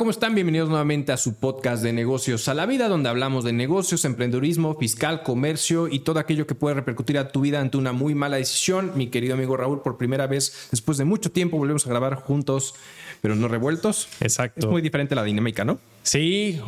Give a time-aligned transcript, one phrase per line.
[0.00, 0.34] ¿cómo están?
[0.34, 4.74] Bienvenidos nuevamente a su podcast de negocios a la vida, donde hablamos de negocios, emprendedurismo,
[4.76, 8.38] fiscal, comercio y todo aquello que puede repercutir a tu vida ante una muy mala
[8.38, 8.92] decisión.
[8.94, 12.74] Mi querido amigo Raúl, por primera vez, después de mucho tiempo, volvemos a grabar juntos,
[13.20, 14.08] pero no revueltos.
[14.20, 14.60] Exacto.
[14.60, 15.78] Es muy diferente la dinámica, ¿no?
[16.02, 16.58] Sí,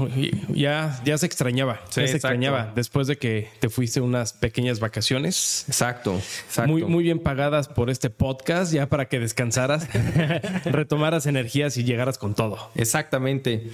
[0.55, 1.80] ya, ya se extrañaba.
[1.89, 2.16] Sí, ya se exacto.
[2.16, 5.65] extrañaba después de que te fuiste unas pequeñas vacaciones.
[5.69, 6.70] Exacto, exacto.
[6.70, 9.88] Muy, muy bien pagadas por este podcast, ya para que descansaras,
[10.65, 12.71] retomaras energías y llegaras con todo.
[12.74, 13.71] Exactamente.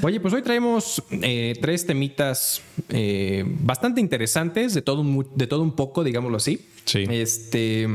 [0.00, 5.04] Oye, pues hoy traemos eh, tres temitas eh, bastante interesantes, de todo,
[5.34, 6.66] de todo un poco, digámoslo así.
[6.86, 7.04] Sí.
[7.10, 7.86] Este,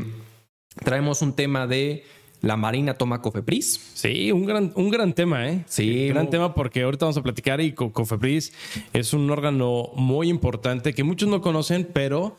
[0.84, 2.06] traemos un tema de
[2.42, 3.92] la Marina toma Cofepris.
[3.96, 5.64] Sí, un gran, un gran tema, ¿eh?
[5.68, 8.54] Sí, Gran muy- tema porque ahorita vamos a platicar y Co- Cofepris
[8.94, 12.38] es un órgano muy importante que muchos no conocen, pero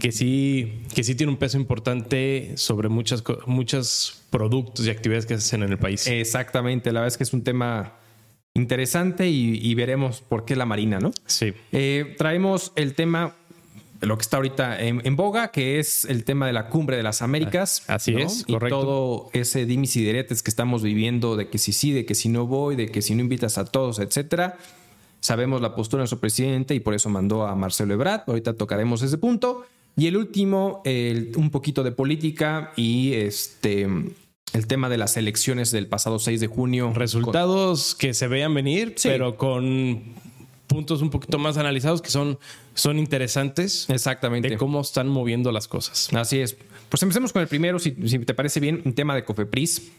[0.00, 5.34] que sí, que sí tiene un peso importante sobre muchas, muchos productos y actividades que
[5.34, 6.08] se hacen en el país.
[6.08, 7.92] Exactamente, la verdad es que es un tema
[8.54, 11.10] interesante y, y veremos por qué la Marina, ¿no?
[11.26, 11.52] sí.
[11.72, 13.36] Eh, traemos el tema,
[14.00, 17.02] lo que está ahorita en, en boga, que es el tema de la cumbre de
[17.02, 17.82] las Américas.
[17.88, 18.20] Ah, así ¿no?
[18.20, 18.80] es, Y correcto.
[18.80, 22.28] todo ese dimis y diretes que estamos viviendo de que si sí, de que si
[22.28, 24.56] no voy, de que si no invitas a todos, etcétera.
[25.20, 28.22] Sabemos la postura de nuestro presidente y por eso mandó a Marcelo Ebrard.
[28.26, 29.64] Ahorita tocaremos ese punto.
[29.96, 33.88] Y el último, el- un poquito de política y este
[34.52, 36.92] el tema de las elecciones del pasado 6 de junio.
[36.94, 39.08] Resultados que se vean venir, Sí.
[39.08, 40.02] pero con
[40.76, 42.38] puntos un poquito más analizados que son,
[42.74, 44.50] son interesantes Exactamente.
[44.50, 46.12] de cómo están moviendo las cosas.
[46.12, 46.54] Así es.
[46.90, 49.90] Pues empecemos con el primero, si, si te parece bien, un tema de Cofepris.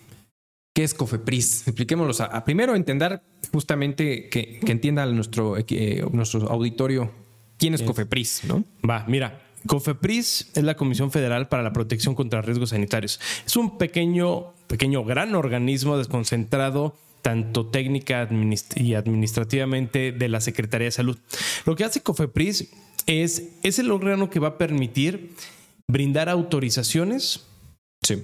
[0.75, 1.67] ¿Qué es Cofepris?
[1.67, 2.23] Expliquémoslo.
[2.23, 7.09] A, a primero entender justamente que, que entienda nuestro, eh, nuestro auditorio
[7.57, 8.63] quién es Cofepris, ¿no?
[8.87, 13.19] Va, mira, COFEPRIS es la Comisión Federal para la Protección contra Riesgos Sanitarios.
[13.47, 16.95] Es un pequeño, pequeño, gran organismo desconcentrado
[17.27, 21.17] tanto técnica administ- y administrativamente de la Secretaría de Salud.
[21.65, 22.69] Lo que hace COFEPRIS
[23.05, 25.31] es, es el órgano que va a permitir
[25.89, 27.43] brindar autorizaciones
[28.01, 28.23] Sí.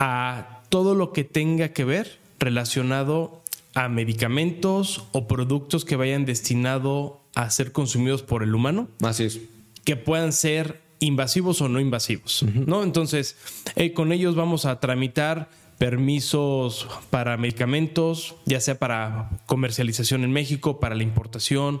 [0.00, 3.42] a todo lo que tenga que ver relacionado
[3.74, 9.38] a medicamentos o productos que vayan destinados a ser consumidos por el humano Así es.
[9.84, 12.82] que puedan ser invasivos o no invasivos, ¿no?
[12.82, 13.36] Entonces,
[13.76, 15.48] eh, con ellos vamos a tramitar
[15.80, 21.80] permisos para medicamentos, ya sea para comercialización en México, para la importación,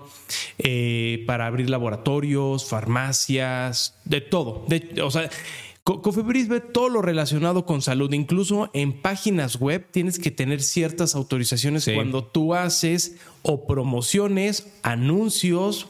[0.58, 4.64] eh, para abrir laboratorios, farmacias, de todo.
[4.68, 5.28] De- o sea,
[5.84, 11.14] Cofepris ve todo lo relacionado con salud, incluso en páginas web tienes que tener ciertas
[11.14, 11.92] autorizaciones Sí.
[11.94, 15.88] cuando tú haces o promociones, anuncios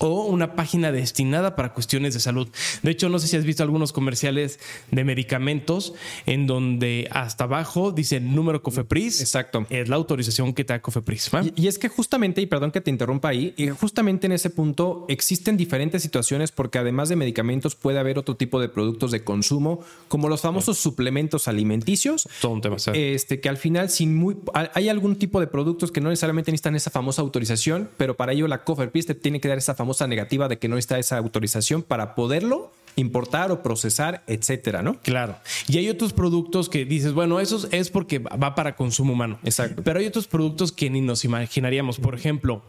[0.00, 2.48] o una página destinada para cuestiones de salud.
[2.82, 4.58] De hecho, no sé si has visto algunos comerciales
[4.90, 5.94] de medicamentos
[6.26, 9.20] en donde hasta abajo dice número Cofepris.
[9.20, 9.66] Exacto.
[9.68, 11.30] Es la autorización que te da Cofepris.
[11.54, 14.48] Y, y es que justamente, y perdón que te interrumpa ahí, y justamente en ese
[14.48, 19.22] punto existen diferentes situaciones porque además de medicamentos puede haber otro tipo de productos de
[19.22, 22.78] consumo, como los famosos suplementos alimenticios, Todo un tema.
[22.78, 23.16] ¿sabes?
[23.16, 26.74] este, que al final sin muy, hay algún tipo de productos que no necesariamente necesitan
[26.74, 30.48] esa famosa autorización, pero para ello la Cofepris te tiene que dar esa famosa negativa
[30.48, 34.98] de que no está esa autorización para poderlo importar o procesar, etcétera, ¿no?
[35.00, 35.36] Claro.
[35.68, 39.38] Y hay otros productos que dices, bueno, eso es porque va para consumo humano.
[39.44, 39.82] Exacto.
[39.84, 41.98] Pero hay otros productos que ni nos imaginaríamos.
[41.98, 42.62] Por ejemplo,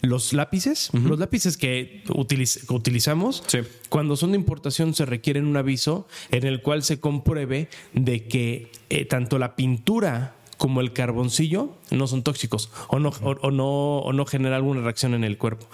[0.00, 0.90] los lápices.
[0.92, 3.60] Los lápices que utiliz- que utilizamos, Sí.
[3.88, 8.70] cuando son de importación se requieren un aviso en el cual se compruebe de que
[8.90, 13.98] eh, tanto la pintura como el carboncillo no son tóxicos o no, o, o no,
[13.98, 15.66] o no genera alguna reacción en el cuerpo.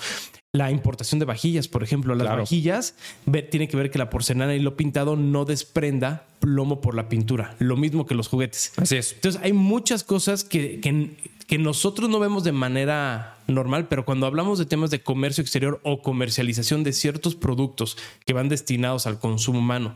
[0.54, 2.42] La importación de vajillas, por ejemplo, las Claro.
[2.42, 2.94] vajillas
[3.50, 7.56] tiene que ver que la porcelana y lo pintado no desprenda plomo por la pintura,
[7.58, 8.72] lo mismo que los juguetes.
[8.76, 9.14] Así es.
[9.14, 11.16] Entonces hay muchas cosas que, que-
[11.48, 15.80] que nosotros no vemos de manera normal, pero cuando hablamos de temas de comercio exterior
[15.82, 19.94] o comercialización de ciertos productos que van destinados al consumo humano,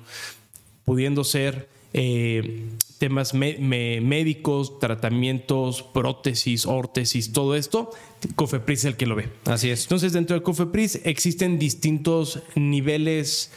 [0.84, 2.68] pudiendo ser eh,
[2.98, 7.90] temas médicos, tratamientos, prótesis, órtesis, todo esto,
[8.34, 9.28] Cofepris es el que lo ve.
[9.44, 9.84] Así es.
[9.84, 13.52] Entonces, dentro de Cofepris existen distintos niveles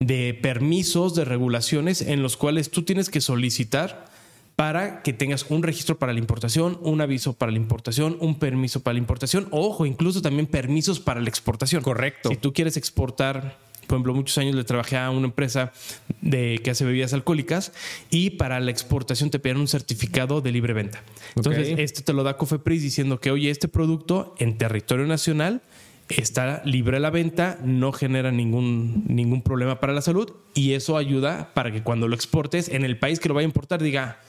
[0.00, 4.06] de permisos, de regulaciones en los cuales tú tienes que solicitar
[4.56, 8.82] para que tengas un registro para la importación, un aviso para la importación, un permiso
[8.82, 11.82] para la importación, ojo, incluso también permisos para la exportación.
[11.82, 12.30] Correcto.
[12.30, 15.72] Si tú quieres exportar, por ejemplo, muchos años le trabajé a una empresa
[16.20, 17.72] de que hace bebidas alcohólicas
[18.10, 21.02] y para la exportación te piden un certificado de libre venta.
[21.36, 21.78] Entonces, Ok.
[21.78, 25.62] esto te lo da Cofepris diciendo que, oye, este producto en territorio nacional
[26.08, 30.96] está libre a la venta, no genera ningún, ningún problema para la salud y eso
[30.96, 34.20] ayuda para que cuando lo exportes en el país que lo vaya a importar diga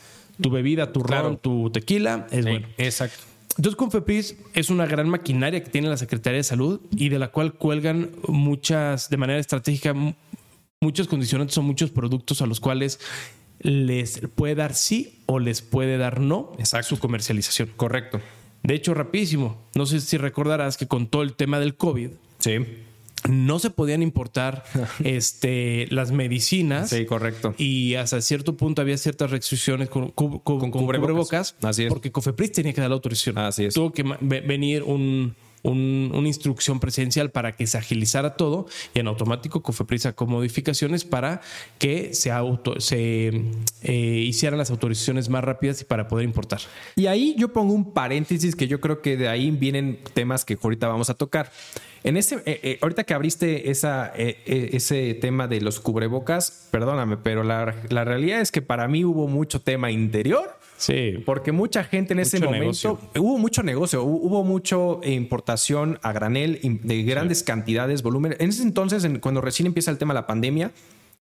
[0.42, 1.30] tu bebida, tu Claro.
[1.30, 2.68] ron, tu tequila es bueno.
[2.78, 3.24] Exacto.
[3.58, 7.30] Entonces, Confepris es una gran maquinaria que tiene la Secretaría de Salud y de la
[7.30, 9.96] cual cuelgan muchas, de manera estratégica,
[10.80, 13.00] muchos condicionantes o muchos productos a los cuales
[13.60, 16.90] les puede dar sí o les puede dar no Exacto.
[16.90, 17.70] su comercialización.
[17.76, 18.22] Correcto.
[18.62, 22.58] De hecho, rapidísimo, no sé si recordarás que con todo el tema del COVID, Sí.
[23.30, 24.64] No se podían importar
[25.04, 26.90] este, las medicinas.
[26.90, 27.54] Sí, correcto.
[27.58, 31.00] Y hasta cierto punto había ciertas restricciones con, cu- cu- con cubrebocas.
[31.02, 31.56] cubrebocas.
[31.62, 31.90] Así es.
[31.90, 33.38] Porque Cofepris tenía que dar la autorización.
[33.38, 33.74] Así es.
[33.74, 35.36] Tuvo que venir un,
[35.68, 41.04] un- una instrucción presidencial para que se agilizara todo y en automático Cofepris sacó modificaciones
[41.06, 41.42] para
[41.78, 43.44] que se, auto, se
[43.84, 43.94] eh,
[44.26, 46.60] hicieran las autorizaciones más rápidas y para poder importar.
[46.96, 50.58] Y ahí yo pongo un paréntesis que yo creo que de ahí vienen temas que
[50.62, 51.52] ahorita vamos a tocar.
[52.04, 57.44] En ese, eh, eh, ahorita que abriste eh, ese tema de los cubrebocas, perdóname, pero
[57.44, 57.66] la
[58.06, 60.57] realidad es que para mí hubo mucho tema interior.
[60.78, 61.16] Sí.
[61.26, 63.00] Porque mucha gente en ese momento negocio.
[63.18, 68.36] hubo mucho negocio, hu- hubo mucho importación a granel de grandes cantidades, volumen.
[68.40, 70.72] En ese entonces, en- cuando recién empieza el tema de la pandemia,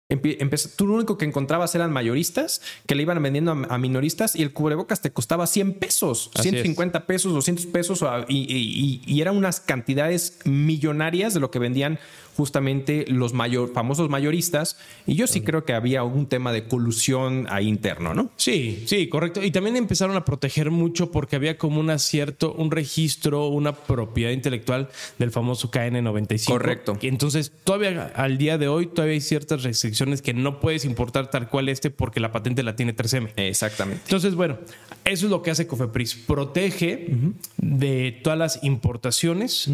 [0.08, 4.36] empezó- tú lo único que encontrabas eran mayoristas que le iban vendiendo a, a minoristas
[4.36, 6.52] y el cubrebocas te costaba 100 pesos, Así es.
[6.54, 11.98] 150 pesos, 200 pesos y eran unas cantidades millonarias de lo que vendían
[12.36, 14.76] justamente los mayor, famosos mayoristas.
[15.06, 18.30] Y yo sí creo que había un tema de colusión ahí interno, ¿no?
[18.36, 19.42] Sí, sí, correcto.
[19.42, 24.32] Y también empezaron a proteger mucho porque había como un acierto, un registro, una propiedad
[24.32, 24.88] intelectual
[25.18, 26.46] del famoso KN95.
[26.46, 26.98] Correcto.
[27.00, 31.30] Y entonces, todavía al día de hoy, todavía hay ciertas restricciones que no puedes importar
[31.30, 33.32] tal cual este porque la patente la tiene 3M.
[33.36, 34.02] Exactamente.
[34.04, 34.58] Entonces, bueno,
[35.04, 36.14] eso es lo que hace Cofepris.
[36.14, 37.08] Protege
[37.56, 39.70] de todas las importaciones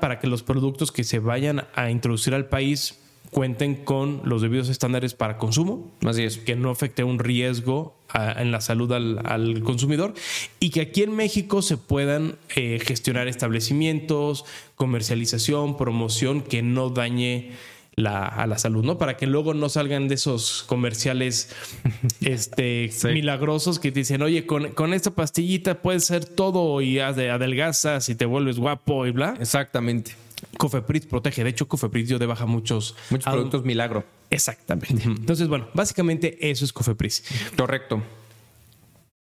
[0.00, 2.96] para que los productos que se vayan a introducir al país
[3.30, 6.38] cuenten con los debidos estándares para consumo, Así es.
[6.38, 10.14] que no afecte un riesgo a- en la salud al, al consumidor
[10.58, 14.44] y que aquí en México se puedan eh, gestionar establecimientos,
[14.74, 17.52] comercialización, promoción que no dañe
[17.94, 18.98] la, a la salud, ¿no?
[18.98, 21.50] Para que luego no salgan de esos comerciales
[22.20, 28.08] este, milagrosos que te dicen, oye, con, con esta pastillita puedes ser todo y adelgazas
[28.08, 29.36] y te vuelves guapo y bla.
[29.40, 30.12] Exactamente.
[30.56, 31.44] Cofepris protege.
[31.44, 32.94] De hecho, Cofepris dio de baja muchos,
[33.24, 34.04] productos milagro.
[34.30, 35.02] Exactamente.
[35.04, 37.24] Entonces, bueno, básicamente eso es Cofepris.
[37.56, 38.02] Correcto.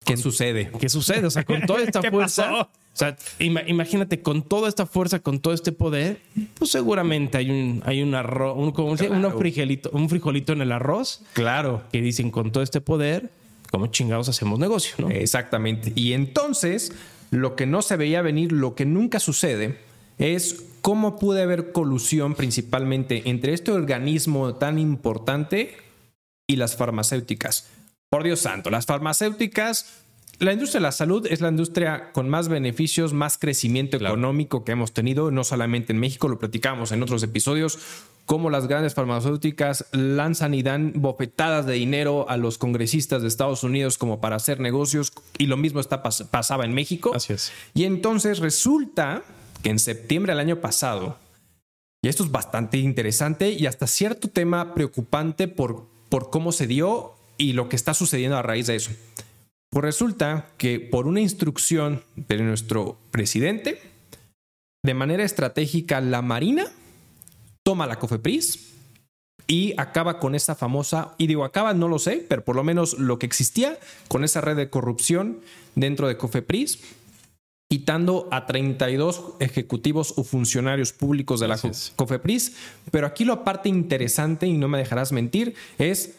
[0.06, 0.72] ¿Qué sucede?
[0.80, 1.28] ¿Qué sucede?
[1.28, 2.44] O sea, con toda esta ¿Qué fuerza.
[2.50, 2.62] pasó?
[2.62, 2.70] O
[3.00, 6.20] sea, ima- imagínate, con toda esta fuerza, con todo este poder,
[6.58, 9.20] pues seguramente hay un, hay un arroz, un, ¿cómo se llama?
[9.20, 9.36] Claro.
[9.36, 11.84] Un frijolito, un frijolito en el arroz Claro.
[11.92, 13.30] que dicen con todo este poder,
[13.72, 14.96] ¿cómo chingados hacemos negocio?
[14.98, 15.10] ¿no?
[15.12, 15.94] Exactamente.
[15.96, 16.92] Y entonces,
[17.30, 19.78] lo que no se veía venir, lo que nunca sucede,
[20.18, 25.78] es cómo puede haber colusión principalmente entre este organismo tan importante
[26.48, 27.68] y las farmacéuticas.
[28.10, 30.04] Por Dios santo, las farmacéuticas,
[30.40, 34.72] la industria de la salud es la industria con más beneficios, más crecimiento económico que
[34.72, 37.78] hemos tenido, no solamente en México, lo platicamos en otros episodios,
[38.26, 43.64] cómo las grandes farmacéuticas lanzan y dan bofetadas de dinero a los congresistas de Estados
[43.64, 47.12] Unidos como para hacer negocios y lo mismo está pas- pasaba en México.
[47.14, 47.52] Así es.
[47.74, 49.24] Y entonces resulta
[49.64, 51.18] que en septiembre del año pasado,
[52.02, 57.14] y esto es bastante interesante y hasta cierto tema preocupante por, por cómo se dio
[57.38, 58.92] y lo que está sucediendo a raíz de eso.
[59.72, 63.82] Pues resulta que por una instrucción de nuestro presidente,
[64.84, 66.66] de manera estratégica, la Marina
[67.64, 68.70] toma la COFEPRIS
[69.46, 72.98] y acaba con esa famosa, y digo acaba, no lo sé, pero por lo menos
[72.98, 75.40] lo que existía con esa red de corrupción
[75.76, 76.80] dentro de COFEPRIS,
[77.70, 81.58] quitando a 32 ejecutivos o funcionarios públicos de la.
[81.96, 82.54] COFEPRIS.
[82.90, 86.16] Pero aquí lo parte interesante, y no me dejarás mentir, es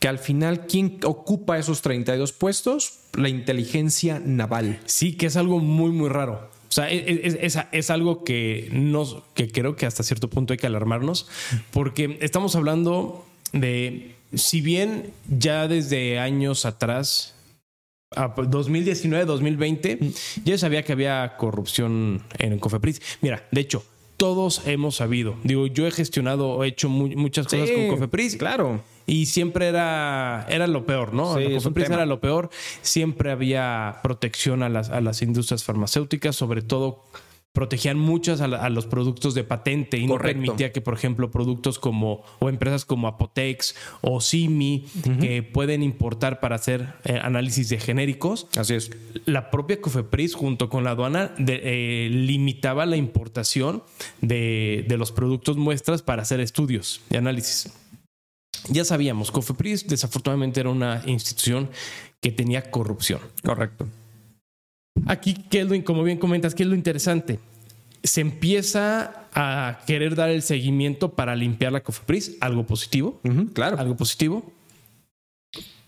[0.00, 3.00] que al final, ¿quién ocupa esos 32 puestos?
[3.12, 4.80] La inteligencia naval.
[4.86, 6.48] Sí, que es algo muy, muy raro.
[6.68, 10.54] O sea, es, es- es- es algo que, nos, que creo que hasta cierto punto
[10.54, 11.28] hay que alarmarnos,
[11.70, 17.33] porque estamos hablando de, si bien ya desde años atrás,
[18.48, 19.98] 2019, 2020,
[20.44, 23.00] ya sabía que había corrupción en Cofepris.
[23.20, 23.84] Mira, de hecho,
[24.16, 25.34] todos hemos sabido.
[25.42, 28.36] Digo, yo he gestionado, he hecho mu- muchas cosas Sí, con Cofepris.
[28.36, 28.80] Claro.
[29.06, 31.36] Y siempre era, era lo peor, ¿no?
[31.36, 32.48] Sí, Cofepris era lo peor.
[32.80, 37.02] Siempre había protección a las, a las industrias farmacéuticas, sobre todo
[37.54, 40.36] protegían muchas a, a los productos de patente y Correcto.
[40.38, 44.86] no permitía que, por ejemplo, productos como o empresas como Apotex o Simi
[45.20, 48.90] que pueden importar para hacer eh, análisis de genéricos, Así es.
[49.24, 53.82] la propia Cofepris junto con la aduana de- eh, limitaba la importación
[54.20, 57.72] de, de los productos muestras para hacer estudios y análisis.
[58.68, 61.70] Ya sabíamos, Cofepris desafortunadamente era una institución
[62.20, 63.20] que tenía corrupción.
[63.44, 63.86] Correcto.
[65.06, 67.40] Aquí, ¿qué es lo, como bien comentas, ¿qué es lo interesante?
[68.02, 73.20] Se empieza a querer dar el seguimiento para limpiar la COFEPRIS, algo positivo.
[73.52, 73.78] claro.
[73.78, 74.52] Algo positivo.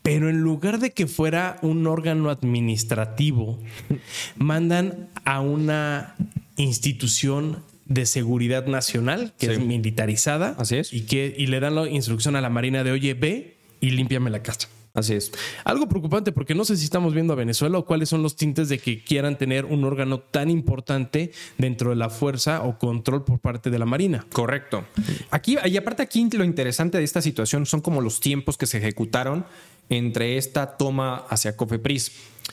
[0.03, 3.59] Pero en lugar de que fuera un órgano administrativo,
[4.37, 6.15] mandan a una
[6.57, 10.55] institución de seguridad nacional que es militarizada.
[10.59, 10.93] Así es.
[10.93, 14.31] Y, que, y le dan la instrucción a la Marina de, oye, ve y límpiame
[14.31, 14.69] la casa.
[14.97, 15.31] Así es.
[15.65, 18.71] Algo preocupante porque no sé si estamos viendo a Venezuela o cuáles son los tintes
[18.71, 23.39] de que quieran tener un órgano tan importante dentro de la fuerza o control por
[23.39, 24.25] parte de la Marina.
[24.33, 24.87] Correcto.
[25.31, 28.79] Aquí, y aparte aquí lo interesante de esta situación son como los tiempos que se
[28.79, 29.45] ejecutaron
[29.91, 32.13] entre esta toma hacia Cofepris.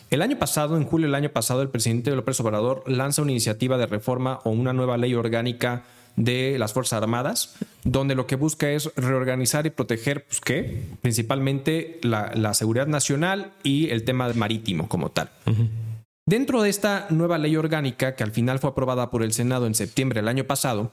[0.10, 3.78] El año pasado, en julio del año pasado, el presidente López Obrador lanza una iniciativa
[3.78, 5.86] de reforma o una nueva ley orgánica
[6.16, 10.84] de las Fuerzas Armadas, donde lo que busca es reorganizar y proteger, pues, ¿qué?
[11.02, 15.32] Principalmente la, seguridad nacional y el tema marítimo como tal.
[16.26, 19.76] Dentro de esta nueva ley orgánica, que al final fue aprobada por el Senado en
[19.76, 20.92] septiembre del año pasado,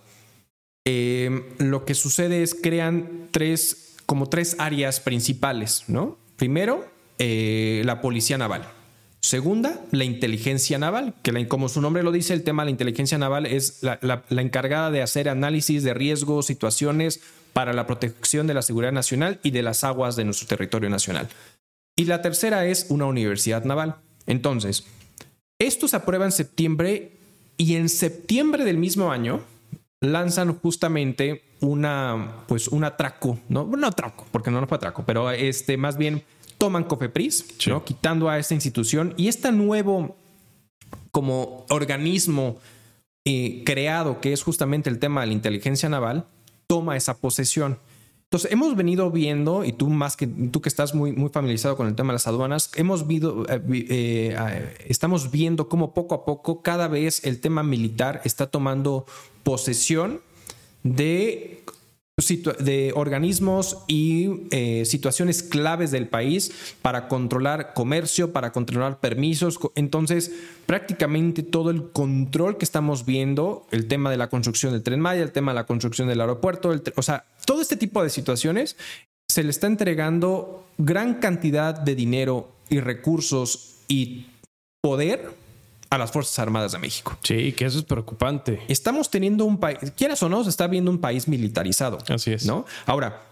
[0.85, 6.19] eh, lo que sucede es crean tres, como tres áreas principales, ¿no?
[6.37, 6.85] Primero,
[7.19, 8.67] eh, la policía naval.
[9.21, 13.19] Segunda, la inteligencia naval, que como su nombre lo dice, el tema de la inteligencia
[13.19, 17.21] naval es la, encargada de hacer análisis de riesgos, situaciones
[17.53, 21.29] para la protección de la seguridad nacional y de las aguas de nuestro territorio nacional.
[21.97, 23.97] Y la tercera es una universidad naval.
[24.27, 24.87] Entonces,
[25.59, 27.12] esto se aprueba en septiembre
[27.59, 29.43] y en septiembre del mismo año
[30.00, 35.31] lanzan justamente una, pues un atraco, no, no atraco, porque no, no fue atraco, pero
[35.31, 36.25] este, más bien
[36.61, 37.83] toman Cofepris, ¿no?
[37.85, 40.14] quitando a esta institución y este nuevo
[41.11, 42.59] como organismo
[43.25, 46.26] eh, creado, que es justamente el tema de la inteligencia naval,
[46.67, 47.79] toma esa posesión.
[48.25, 51.87] Entonces, hemos venido viendo, y tú más que tú que estás muy, muy familiarizado con
[51.87, 56.61] el tema de las aduanas, hemos visto, eh, eh, estamos viendo cómo poco a poco
[56.61, 59.07] cada vez el tema militar está tomando
[59.45, 60.21] posesión
[60.83, 61.64] de
[62.21, 69.59] de organismos y eh, situaciones claves del país para controlar comercio, para controlar permisos.
[69.75, 70.33] Entonces,
[70.67, 75.23] prácticamente todo el control que estamos viendo, el tema de la construcción del tren Maya,
[75.23, 78.77] el tema de la construcción del aeropuerto, o sea, todo este tipo de situaciones
[79.29, 84.27] se le está entregando gran cantidad de dinero y recursos y
[84.81, 85.39] poder
[85.90, 87.18] a las Fuerzas Armadas de México.
[87.23, 88.62] Sí, que eso es preocupante.
[88.68, 91.99] Estamos teniendo un país, quieras o no, se está viendo un país militarizado.
[92.09, 92.47] Así es.
[92.47, 92.64] ¿no?
[92.87, 93.23] Ahora,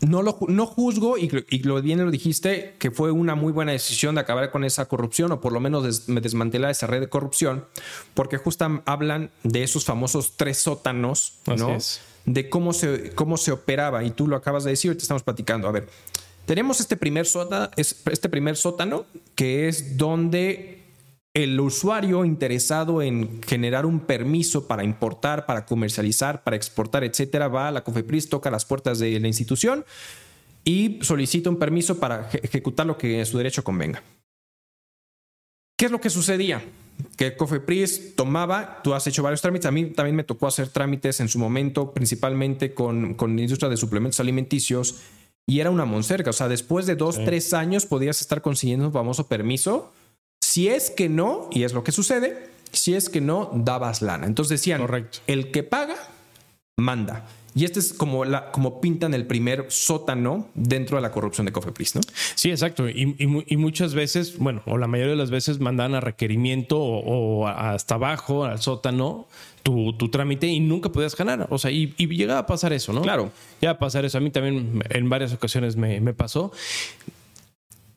[0.00, 1.28] no, lo, no juzgo, y,
[1.60, 5.30] lo bien lo dijiste, que fue una muy buena decisión de acabar con esa corrupción,
[5.30, 7.66] o por lo menos desmantelar esa red de corrupción,
[8.14, 11.76] porque justo hablan de esos famosos tres sótanos, ¿no?
[12.24, 15.22] De cómo se, cómo se operaba, y tú lo acabas de decir, y te estamos
[15.22, 15.68] platicando.
[15.68, 15.88] A ver,
[16.46, 19.04] tenemos este primer, sótano, este primer sótano,
[19.36, 20.81] que es donde
[21.34, 27.68] el usuario interesado en generar un permiso para importar, para comercializar, para exportar, etcétera, va
[27.68, 29.84] a la COFEPRIS, toca las puertas de la institución
[30.64, 34.02] y solicita un permiso para ejecutar lo que en su derecho convenga.
[35.78, 36.62] ¿Qué es lo que sucedía?
[37.16, 41.18] Que COFEPRIS tomaba, tú has hecho varios trámites, a mí también me tocó hacer trámites
[41.20, 45.00] en su momento, principalmente con, con la industria de suplementos alimenticios,
[45.46, 48.92] y era una monserga, o sea, después de dos, tres años podías estar consiguiendo un
[48.92, 49.92] famoso permiso
[50.52, 54.26] si es que no, y es lo que sucede, si es que no, dabas lana.
[54.26, 55.20] Entonces decían, Correcto.
[55.26, 55.96] el que paga,
[56.76, 57.26] manda.
[57.54, 61.52] Y este es como, la, como pintan el primer sótano dentro de la corrupción de
[61.52, 62.02] Cofepris, ¿no?
[62.34, 62.86] Sí, exacto.
[62.86, 63.06] Y,
[63.56, 68.44] muchas veces, bueno, o la mayoría de las veces mandan a requerimiento o, hasta abajo,
[68.44, 69.28] al sótano,
[69.62, 71.46] tu, trámite y nunca podías ganar.
[71.48, 73.00] O sea, y, llegaba a pasar eso, ¿no?
[73.00, 73.32] Claro.
[73.62, 74.18] Ya a pasar eso.
[74.18, 76.52] A mí también en varias ocasiones me, me pasó.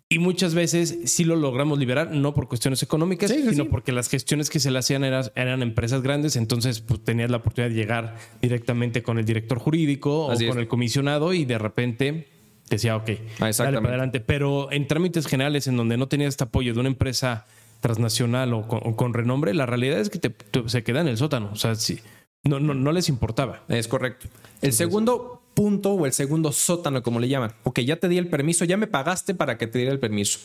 [0.08, 4.52] Y muchas veces sí lo logramos liberar, no por cuestiones económicas, sino porque las gestiones
[4.52, 8.16] que se le hacían eran, eran empresas grandes, entonces pues, tenías la oportunidad de llegar
[8.40, 12.28] directamente con el director jurídico o con el comisionado y de repente
[12.70, 13.10] decía, ok,
[13.40, 14.20] ah, dale para adelante.
[14.20, 17.48] Pero en trámites generales en donde no tenías este apoyo de una empresa
[17.80, 20.36] transnacional o con, renombre, la realidad es que te,
[20.68, 21.50] se queda en el sótano.
[21.52, 22.00] O sea, sí,
[22.44, 23.64] no, no, no les importaba.
[23.70, 24.28] Es correcto.
[24.62, 27.54] El segundo punto o el segundo sótano, como le llaman.
[27.64, 30.40] Ok, ya te di el permiso, ya me pagaste para que te diera el permiso.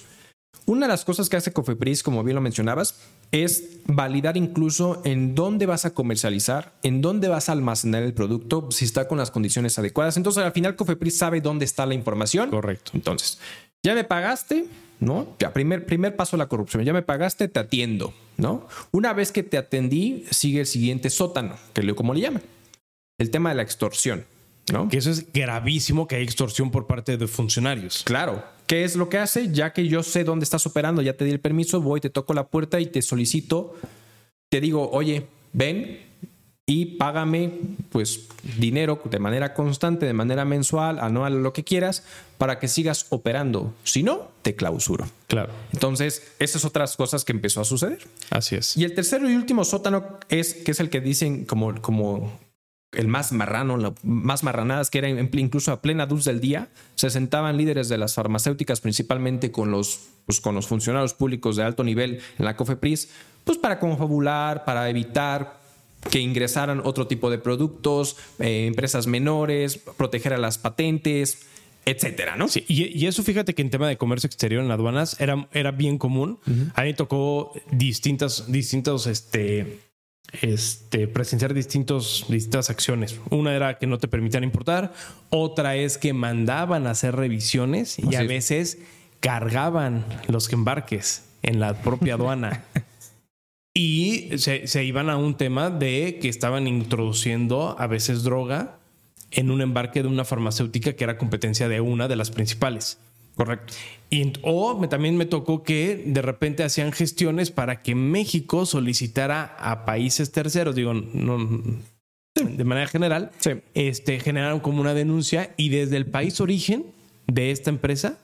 [0.66, 3.00] Una de las cosas que hace Cofepris, como bien lo mencionabas,
[3.32, 8.68] es validar incluso en dónde vas a comercializar, en dónde vas a almacenar el producto,
[8.70, 10.16] si está con las condiciones adecuadas.
[10.16, 12.50] Entonces, al final, Cofepris sabe dónde está la información.
[12.50, 12.92] Correcto.
[12.94, 13.38] Entonces,
[13.82, 14.66] ya me pagaste,
[15.00, 15.34] ¿no?
[15.38, 16.84] Ya, primer, primer paso a la corrupción.
[16.84, 18.68] Ya me pagaste, te atiendo, ¿no?
[18.92, 22.42] Una vez que te atendí, sigue el siguiente sótano, que es como le llaman.
[23.18, 24.24] El tema de la extorsión.
[24.88, 28.02] Que eso es gravísimo que hay extorsión por parte de funcionarios.
[28.04, 29.50] Claro, ¿Qué es lo que hace?
[29.52, 32.34] Ya que yo sé dónde estás operando, ya te di el permiso, voy, te toco
[32.34, 33.74] la puerta y te solicito,
[34.48, 35.98] te digo, oye, ven
[36.66, 37.50] y págame
[37.90, 42.04] pues dinero de manera constante, de manera mensual, anual, lo que quieras,
[42.38, 43.74] para que sigas operando.
[43.82, 45.08] Si no, te clausuro.
[45.26, 45.52] Claro.
[45.72, 47.98] Entonces, esas otras cosas que empezó a suceder.
[48.30, 48.76] Así es.
[48.76, 52.38] Y el tercero y último sótano es que es el que dicen como, como
[52.92, 57.56] el más marrano, más marranadas, que era incluso a plena luz del día, se sentaban
[57.56, 62.20] líderes de las farmacéuticas, principalmente con los, pues, con los funcionarios públicos de alto nivel
[62.38, 63.10] en la COFEPRIS,
[63.44, 65.60] pues para confabular, para evitar
[66.10, 71.46] que ingresaran otro tipo de productos, eh, empresas menores, proteger a las patentes,
[71.84, 72.48] etcétera, ¿no?
[72.48, 75.98] Sí, y, eso fíjate que en tema de comercio exterior en aduanas era, era bien
[75.98, 76.38] común.
[76.74, 79.78] A mí tocó distintas, distintos, este,
[80.42, 83.20] este, presenciar distintos, distintas acciones.
[83.30, 84.92] Una era que no te permitían importar,
[85.30, 88.78] otra es que mandaban a hacer revisiones y a veces
[89.20, 92.64] cargaban los embarques en la propia aduana.
[93.74, 98.78] y se, se, iban a un tema de que estaban introduciendo a veces droga
[99.30, 102.98] en un embarque de una farmacéutica que era competencia de una de las principales.
[103.40, 103.72] Correcto.
[104.10, 109.86] Y, o también me tocó que de repente hacían gestiones para que México solicitara a
[109.86, 111.62] países terceros, digo, no,
[112.34, 113.30] de manera general,
[113.72, 116.84] este, generaron como una denuncia y desde el país origen
[117.28, 118.18] de esta empresa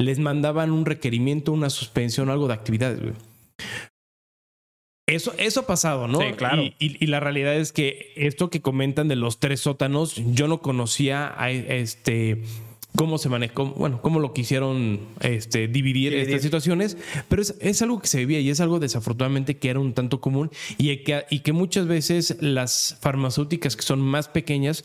[0.00, 2.98] les mandaban un requerimiento, una suspensión, algo de actividades.
[5.08, 6.18] Eso, eso ha pasado, ¿no?
[6.18, 6.60] Sí, claro.
[6.60, 10.60] Y, y, la realidad es que esto que comentan de los tres sótanos, yo no
[10.60, 12.42] conocía a este
[12.96, 16.96] cómo se manejó, bueno, cómo lo quisieron este, dividir estas situaciones,
[17.28, 20.50] pero es, algo que se vivía y es algo desafortunadamente que era un tanto común
[20.78, 24.84] y que, y que muchas veces las farmacéuticas que son más pequeñas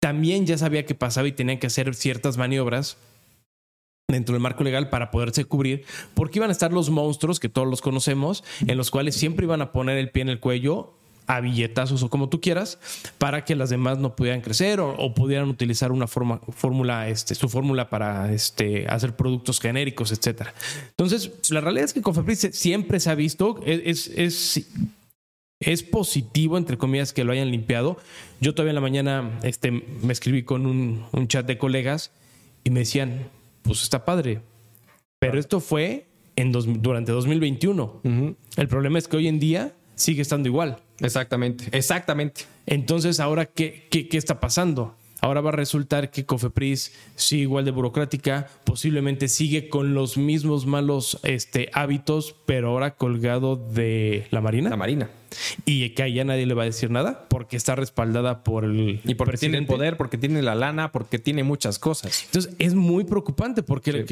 [0.00, 2.98] también ya sabía que pasaba y tenían que hacer ciertas maniobras
[4.08, 7.68] dentro del marco legal para poderse cubrir, porque iban a estar los monstruos que todos
[7.68, 11.40] los conocemos, en los cuales siempre iban a poner el pie en el cuello a
[11.40, 12.78] billetazos o como tú quieras,
[13.18, 17.48] para que las demás no pudieran crecer o, pudieran utilizar una forma, fórmula, este, su
[17.48, 20.54] fórmula para este, hacer productos genéricos, etcétera.
[20.90, 24.66] Entonces, la realidad es que Cofepris siempre se ha visto, es, es,
[25.60, 27.98] es, positivo, entre comillas, que lo hayan limpiado.
[28.40, 32.10] Yo todavía en la mañana este, me escribí con un, chat de colegas
[32.64, 33.28] y me decían,
[33.62, 34.40] pues está padre,
[35.20, 38.00] pero esto fue en durante 2021.
[38.56, 40.78] El problema es que hoy en día sigue estando igual.
[41.00, 42.42] Exactamente, exactamente.
[42.66, 44.94] Entonces, ahora, ¿qué, qué, qué está pasando?
[45.22, 50.66] Ahora va a resultar que Cofepris sigue igual de burocrática, posiblemente sigue con los mismos
[50.66, 54.70] malos este, hábitos, pero ahora colgado de la Marina.
[54.70, 55.10] La Marina.
[55.64, 59.00] Y que ahí ya nadie le va a decir nada porque está respaldada por el.
[59.04, 62.24] Y porque tiene el poder, porque tiene la lana, porque tiene muchas cosas.
[62.24, 64.04] Entonces es muy preocupante porque,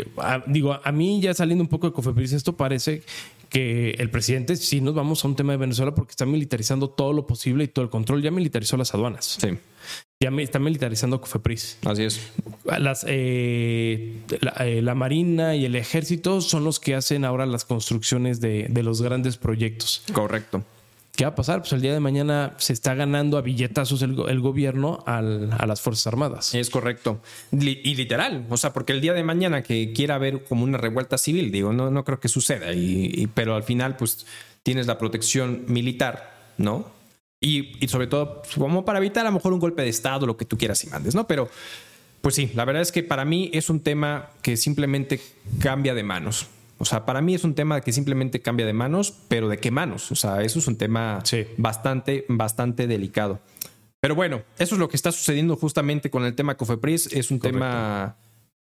[0.47, 3.03] digo, a mí ya saliendo un poco de Cofepris, esto parece
[3.51, 7.13] que el presidente sí nos vamos a un tema de Venezuela porque está militarizando todo
[7.13, 8.23] lo posible y todo el control.
[8.23, 9.39] Ya militarizó las aduanas.
[9.41, 9.59] Sí.
[10.21, 11.79] Ya está militarizando Cofepris.
[11.85, 12.33] Así es.
[12.65, 14.21] Las, eh,
[14.61, 18.83] eh, la, Marina y el Ejército son los que hacen ahora las construcciones de, de
[18.83, 20.05] los grandes proyectos.
[20.13, 20.65] Correcto.
[21.21, 21.61] ¿Qué va a pasar?
[21.61, 26.07] Pues el día de mañana se está ganando a billetazos el, gobierno a las Fuerzas
[26.07, 26.55] Armadas.
[26.55, 27.21] Es correcto.
[27.53, 31.19] y literal, o sea, porque el día de mañana que quiera haber como una revuelta
[31.19, 34.25] civil, digo, no, no creo que suceda, y, pero al final pues
[34.63, 36.87] tienes la protección militar, ¿no?
[37.39, 40.39] Y, y, sobre todo como para evitar a lo mejor un golpe de Estado, lo
[40.39, 41.27] que tú quieras y mandes, ¿no?
[41.27, 41.51] Pero
[42.23, 45.21] pues sí, la verdad es que para mí es un tema que simplemente
[45.61, 46.47] cambia de manos.
[46.81, 49.71] O sea, para mí es un tema que simplemente cambia de manos, pero ¿de qué
[49.71, 50.11] manos?
[50.11, 51.23] O sea, eso es un tema
[51.59, 53.39] bastante, bastante delicado.
[54.01, 57.13] Pero bueno, eso es lo que está sucediendo justamente con el tema Cofepris.
[57.13, 58.17] Es un tema,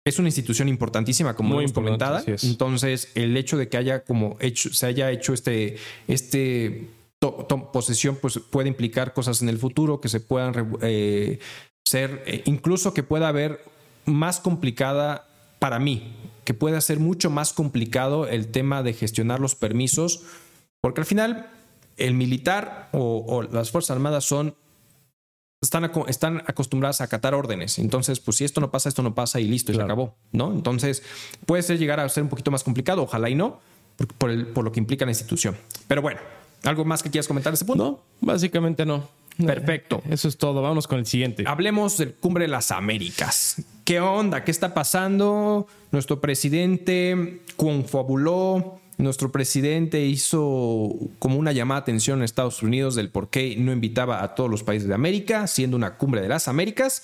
[0.03, 2.23] es una institución importantísima, como hemos comentado.
[2.25, 6.89] Entonces, el hecho de que haya como hecho, se haya hecho este, este
[7.71, 11.37] posesión, pues puede implicar cosas en el futuro que se puedan eh,
[11.85, 13.63] ser, eh, incluso que pueda haber
[14.05, 15.27] más complicada
[15.59, 20.23] para mí, que pueda ser mucho más complicado el tema de gestionar los permisos,
[20.81, 21.49] porque al final
[21.97, 24.55] el militar o, las Fuerzas Armadas son
[25.61, 27.77] están, están, acostumbradas a acatar órdenes.
[27.77, 30.51] Entonces, pues si esto no pasa, esto no pasa y listo, y se acabó, ¿no?
[30.51, 31.03] Entonces,
[31.45, 33.59] puede ser llegar a ser un poquito más complicado, ojalá y no,
[34.17, 35.55] por, el, por lo que implica la institución.
[35.87, 36.19] Pero bueno,
[36.63, 37.83] ¿algo más que quieras comentar de ese punto?
[37.83, 39.07] No, básicamente no.
[39.37, 40.01] Perfecto.
[40.09, 40.61] Eso es todo.
[40.61, 41.43] Vamos con el siguiente.
[41.47, 43.63] Hablemos del Cumbre de las Américas.
[43.83, 44.43] ¿Qué onda?
[44.43, 45.67] ¿Qué está pasando?
[45.91, 48.79] Nuestro presidente confabuló.
[48.97, 53.71] Nuestro presidente hizo como una llamada de atención en Estados Unidos del por qué no
[53.73, 57.03] invitaba a todos los países de América, siendo una cumbre de las Américas.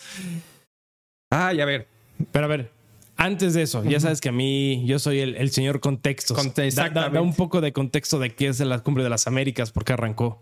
[1.32, 1.88] Ay, a ver.
[2.32, 2.72] Pero a ver,
[3.20, 6.38] Antes de eso, ya sabes que a mí yo soy el, el señor contextos.
[6.38, 9.72] Conte- Da- da un poco de contexto de qué es la cumbre de las Américas,
[9.72, 10.40] por qué arrancó.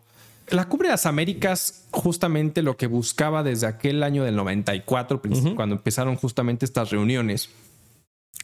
[0.50, 5.56] La Cumbre de las Américas, justamente lo que buscaba desde aquel año del 94, princip-
[5.56, 7.50] cuando empezaron justamente estas reuniones,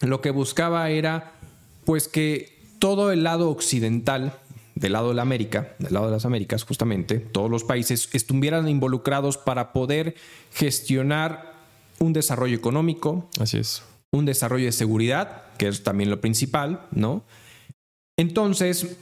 [0.02, 1.34] lo que buscaba era
[1.86, 4.34] pues que todo el lado occidental,
[4.74, 8.68] del lado de la América, del lado de las Américas, justamente, todos los países estuvieran
[8.68, 10.16] involucrados para poder
[10.54, 11.54] gestionar
[12.00, 13.84] un desarrollo económico, Así es.
[14.12, 17.24] un desarrollo de seguridad, que es también lo principal, ¿no?
[18.18, 18.96] Entonces, ¿qué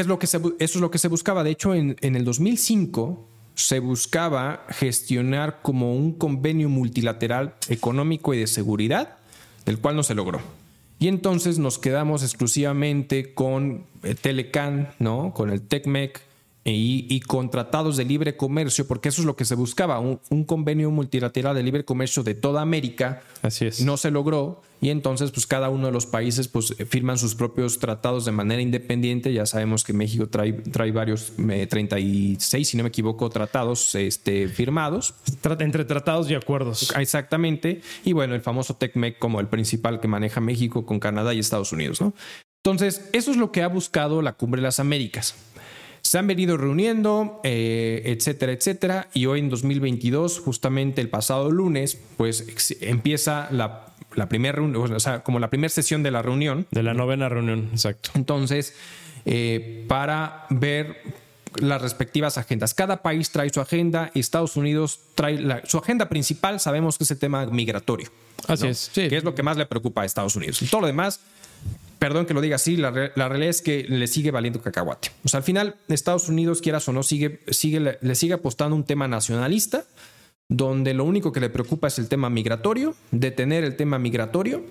[0.00, 1.44] es lo que eso es lo que se buscaba.
[1.44, 8.38] De hecho, en, en el 2005 se buscaba gestionar como un convenio multilateral económico y
[8.38, 9.16] de seguridad,
[9.64, 10.40] del cual no se logró.
[10.98, 15.32] Y entonces nos quedamos exclusivamente con eh, Telecan, ¿no?
[15.34, 16.20] Con el TECMEC
[16.64, 20.20] y, y con tratados de libre comercio, porque eso es lo que se buscaba, un,
[20.30, 23.80] un convenio multilateral de libre comercio de toda América, Así es.
[23.80, 27.78] no se logró y entonces pues cada uno de los países pues firman sus propios
[27.78, 29.32] tratados de manera independiente.
[29.32, 34.46] Ya sabemos que México trae, trae varios, eh, 36 si no me equivoco, tratados este,
[34.46, 35.14] firmados.
[35.58, 36.92] Entre tratados y acuerdos.
[36.98, 37.80] Exactamente.
[38.04, 41.72] Y bueno, el famoso TECMEC como el principal que maneja México con Canadá y Estados
[41.72, 42.12] Unidos, ¿no?
[42.62, 45.34] Entonces, eso es lo que ha buscado la Cumbre de las Américas.
[46.14, 49.08] Se han venido reuniendo, eh, etcétera, etcétera.
[49.14, 52.46] Y hoy en 2022, justamente el pasado lunes, pues
[52.82, 56.68] empieza la, la primera reunión, o sea, como la primera sesión de la reunión.
[56.70, 58.10] De la novena reunión, exacto.
[58.14, 58.74] Entonces,
[59.24, 60.98] eh, para ver
[61.56, 62.74] las respectivas agendas.
[62.74, 64.12] Cada país trae su agenda.
[64.14, 66.60] Estados Unidos trae la- su agenda principal.
[66.60, 68.08] Sabemos que es el tema migratorio.
[68.46, 68.70] Así ¿no?
[68.70, 68.90] es.
[68.92, 69.08] Sí.
[69.08, 70.62] Que es lo que más le preocupa a Estados Unidos.
[70.62, 71.18] Y todo lo demás,
[71.98, 75.10] perdón que lo diga así, la, la realidad es que le sigue valiendo cacahuate.
[75.24, 78.84] O sea, al final, Estados Unidos, quieras o no, sigue, sigue, le- sigue apostando un
[78.84, 79.84] tema nacionalista,
[80.48, 84.62] donde lo único que le preocupa es el tema migratorio, detener el tema migratorio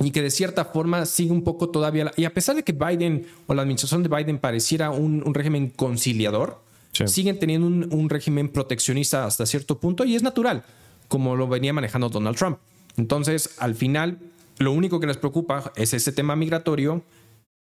[0.00, 2.04] y que de cierta forma sigue un poco todavía.
[2.04, 5.34] la- y a pesar de que Biden o la administración de Biden pareciera un, un
[5.34, 7.08] régimen conciliador, Sí.
[7.08, 10.64] siguen teniendo un, un régimen proteccionista hasta cierto punto y es natural,
[11.08, 12.58] como lo venía manejando Donald Trump.
[12.96, 14.18] Entonces, al final,
[14.58, 17.02] lo único que les preocupa es ese tema migratorio.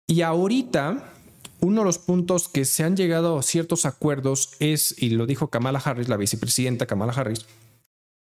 [0.06, 1.12] Y ahorita,
[1.60, 5.48] uno de los puntos que se han llegado a ciertos acuerdos es, y lo dijo
[5.48, 7.46] Kamala Harris, la vicepresidenta Kamala Harris,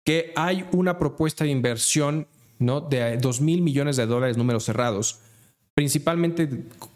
[0.04, 2.26] que hay una propuesta de inversión
[2.58, 2.80] ¿no?
[2.80, 5.20] de 2 mil millones de dólares, números cerrados,
[5.74, 6.48] principalmente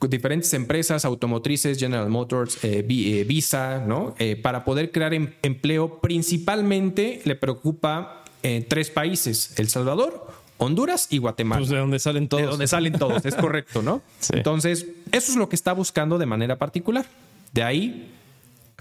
[0.08, 4.14] diferentes empresas automotrices, General Motors, eh, eh, Visa, ¿no?
[4.18, 6.00] Eh, para poder crear em- empleo.
[6.00, 11.60] Principalmente le preocupa eh, tres países: El Salvador, Honduras y Guatemala.
[11.60, 12.42] Pues de donde salen todos.
[12.42, 14.02] De donde salen todos, es correcto, ¿no?
[14.20, 14.32] Sí.
[14.36, 17.06] Entonces, eso es lo que está buscando de manera particular.
[17.52, 18.12] De ahí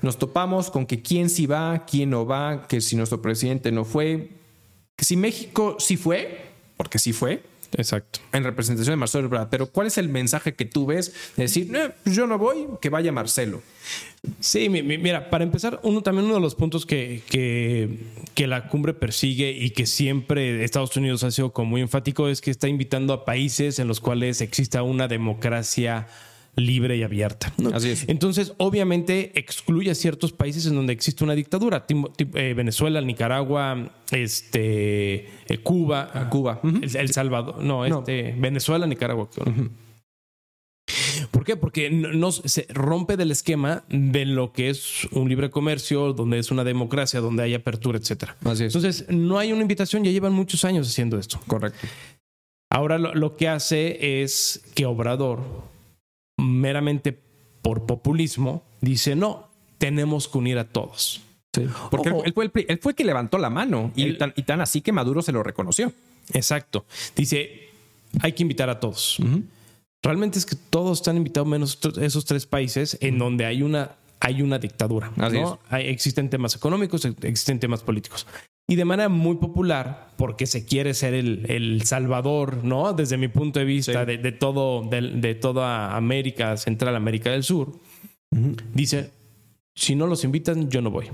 [0.02, 3.86] nos topamos con que quién sí va, quién no va, que si nuestro presidente no
[3.86, 4.30] fue,
[4.96, 7.44] que si México sí fue, porque sí fue,
[7.78, 8.20] Exacto.
[8.34, 9.50] en representación de Marcelo Ebrard.
[9.50, 12.68] Pero ¿cuál es el mensaje que tú ves de decir, "Eh, pues yo no voy,
[12.82, 13.62] que vaya Marcelo?
[14.40, 18.00] Sí, mi- mi- mira, para empezar, uno también uno de los puntos que, que,
[18.34, 22.42] que la cumbre persigue y que siempre Estados Unidos ha sido como muy enfático es
[22.42, 26.08] que está invitando a países en los cuales exista una democracia
[26.56, 27.54] libre y abierta.
[27.58, 27.70] ¿no?
[27.76, 28.06] Así es.
[28.08, 35.28] Entonces, obviamente, excluye a ciertos países en donde existe una dictadura, eh, Venezuela, Nicaragua, este,
[35.48, 36.62] eh, Cuba, A Cuba.
[36.64, 38.00] El, El Salvador, no, No.
[38.00, 39.30] este, Venezuela, Nicaragua.
[41.32, 41.56] ¿Por qué?
[41.56, 46.38] Porque no, no- se rompe del esquema de lo que es un libre comercio, donde
[46.38, 48.38] es una democracia, donde hay apertura, etcétera.
[48.44, 48.76] Así es.
[48.76, 51.40] Entonces, no hay una invitación, ya llevan muchos años haciendo esto.
[51.48, 51.80] Correcto.
[52.72, 55.40] Ahora lo, lo que hace es que Obrador,
[56.38, 57.18] meramente
[57.62, 61.22] por populismo, dice, no, tenemos que unir a todos.
[61.90, 64.60] Porque él, fue el, él fue el que levantó la mano y, tan, y tan
[64.62, 65.92] así que Maduro se lo reconoció.
[66.34, 66.86] Exacto.
[67.16, 67.70] Dice,
[68.20, 69.18] hay que invitar a todos.
[70.04, 74.42] Realmente es que todos están invitados menos esos tres países en donde hay una, hay
[74.42, 75.12] una dictadura.
[75.18, 75.60] Así ¿no?
[75.70, 78.28] Hay- existen temas económicos, ex- existen temas políticos.
[78.68, 82.94] Y de manera muy popular, porque se quiere ser el, el salvador, ¿no?
[82.94, 84.06] Desde mi punto de vista, Sí.
[84.08, 87.74] de, de todo, de, de toda América, Central América del Sur,
[88.74, 89.12] dice,
[89.76, 91.08] si no los invitan, yo no voy.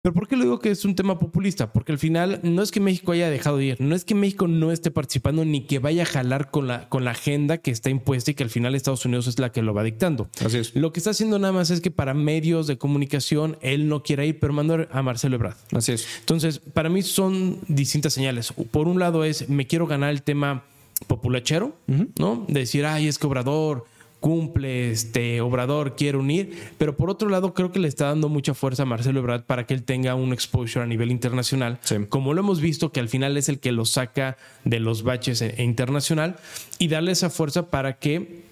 [0.00, 1.72] Pero ¿por qué lo digo que es un tema populista?
[1.72, 4.46] Porque al final no es que México haya dejado de ir, no es que México
[4.46, 7.90] no esté participando ni que vaya a jalar con la, con la agenda que está
[7.90, 10.28] impuesta y que al final Estados Unidos es la que lo va dictando.
[10.44, 10.76] Así es.
[10.76, 14.28] Lo que está haciendo nada más es que para medios de comunicación él no quiere
[14.28, 15.56] ir, pero mandó a Marcelo Ebrard.
[15.72, 16.06] Así es.
[16.20, 18.52] Entonces, para mí son distintas señales.
[18.70, 20.62] Por un lado es, me quiero ganar el tema
[21.08, 21.76] populachero,
[22.18, 22.44] ¿no?
[22.46, 23.84] De decir, ay, es que Obrador
[24.20, 28.54] cumple, este Obrador quiere unir, pero por otro lado creo que le está dando mucha
[28.54, 32.40] fuerza a Marcelo Ebrard para que él tenga un exposure a nivel internacional, como lo
[32.40, 36.36] hemos visto que al final es el que lo saca de los baches e, internacional
[36.78, 38.44] y darle esa fuerza para que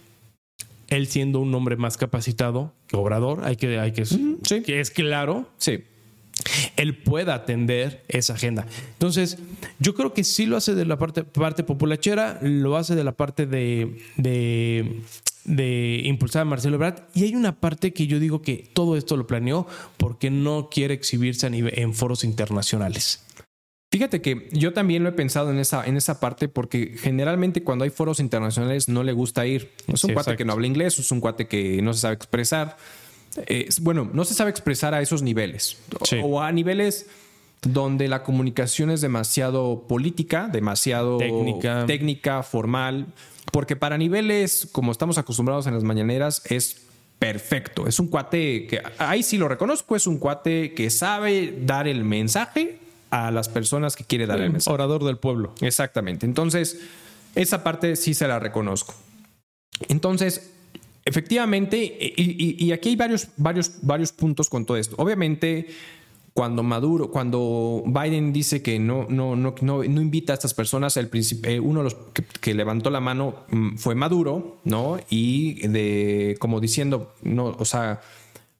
[0.89, 4.05] él siendo un hombre más capacitado que Obrador, hay que, hay que,
[4.65, 5.85] que es claro, sí.
[6.77, 8.67] él pueda atender esa agenda.
[8.93, 9.39] Entonces,
[9.79, 13.13] yo creo que sí lo hace de la parte, parte populachera, lo hace de la
[13.13, 15.01] parte de, de,
[15.45, 17.03] de impulsar a Marcelo Ebrard.
[17.15, 20.95] Y hay una parte que yo digo que todo esto lo planeó porque no quiere
[20.95, 23.23] exhibirse a nivel, en foros internacionales.
[23.91, 27.85] Fíjate que yo también lo he pensado en esa, en esa parte porque generalmente cuando
[27.85, 29.71] hay foros internacionales no le gusta ir.
[29.87, 32.77] Es un cuate que no habla inglés, es un cuate que no se sabe expresar
[33.81, 35.79] bueno, no se sabe expresar a esos niveles
[36.23, 37.07] o a niveles
[37.73, 41.87] donde la comunicación es demasiado política, demasiado técnica.
[41.87, 43.07] técnica, formal,
[43.53, 46.83] porque para niveles como estamos acostumbrados en las mañaneras es
[47.19, 47.87] perfecto.
[47.87, 52.05] Es un cuate que ahí sí lo reconozco, es un cuate que sabe dar el
[52.05, 52.79] mensaje
[53.11, 54.75] a las personas que quiere dar el mensaje.
[54.75, 55.55] Orador del pueblo.
[55.61, 56.27] Exactamente.
[56.27, 56.81] Entonces,
[57.35, 58.95] esa parte sí se la reconozco.
[59.89, 60.51] Entonces,
[61.07, 64.97] Efectivamente, y, aquí hay varios, varios, varios puntos con todo esto.
[64.97, 65.67] Obviamente,
[66.35, 71.09] cuando Maduro, cuando Biden dice que no, no, no, no, invita a estas personas, el
[71.45, 71.97] eh, uno de los
[72.41, 74.99] que, levantó la mano mm, fue Maduro, ¿no?
[75.09, 78.01] Y de como diciendo, no, o sea,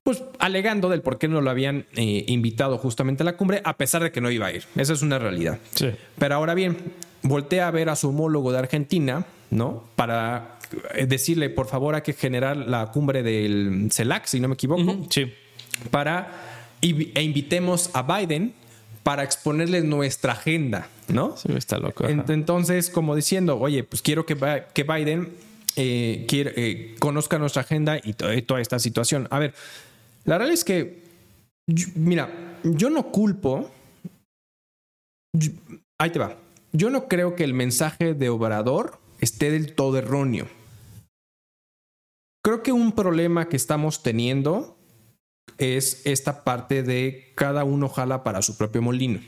[0.05, 3.77] pues alegando del por qué no lo habían eh, invitado justamente a la cumbre, a
[3.77, 4.63] pesar de que no iba a ir.
[4.77, 5.59] Esa es una realidad.
[5.75, 5.91] Sí.
[6.17, 6.77] Pero ahora bien,
[7.23, 9.83] voltea a ver a su homólogo de Argentina, ¿no?
[9.97, 10.59] Para
[10.95, 15.07] eh, decirle, por favor, hay que generar la cumbre del CELAC, si no me equivoco.
[15.11, 15.33] sí.
[15.91, 16.54] Para
[16.85, 18.55] e invitemos a Biden
[19.03, 21.37] para exponerle nuestra agenda, ¿no?
[21.37, 22.07] Sí, está loco.
[22.09, 24.37] Entonces, como diciendo, oye, pues quiero que,
[24.73, 25.33] que Biden
[25.77, 29.29] eh, eh, conozca nuestra agenda y toda esta situación.
[29.31, 29.55] A ver,
[30.25, 31.03] la realidad es que,
[31.95, 32.31] mira,
[32.65, 33.71] yo no culpo.
[36.01, 36.37] ahí te va.
[36.73, 40.49] Yo no creo que el mensaje de Obrador esté del todo erróneo.
[42.43, 44.74] Creo que un problema que estamos teniendo
[45.59, 49.21] es esta parte de cada uno jala para su propio molino.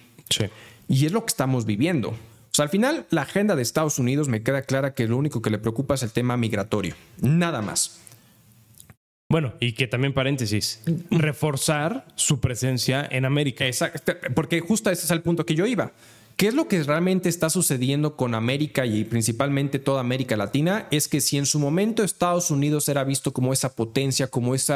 [0.88, 2.10] Y es lo que estamos viviendo.
[2.10, 5.42] O sea, al final, la agenda de Estados Unidos me queda clara que lo único
[5.42, 6.94] que le preocupa es el tema migratorio.
[7.20, 8.00] Nada más.
[9.28, 13.66] Bueno, y que también paréntesis, reforzar su presencia en América.
[13.66, 15.92] Exacto, porque justo ese es el punto que yo iba.
[16.36, 20.86] ¿Qué es lo que realmente está sucediendo con América y principalmente toda América Latina?
[20.90, 24.74] Es que si en su momento Estados Unidos era visto como esa potencia, como ese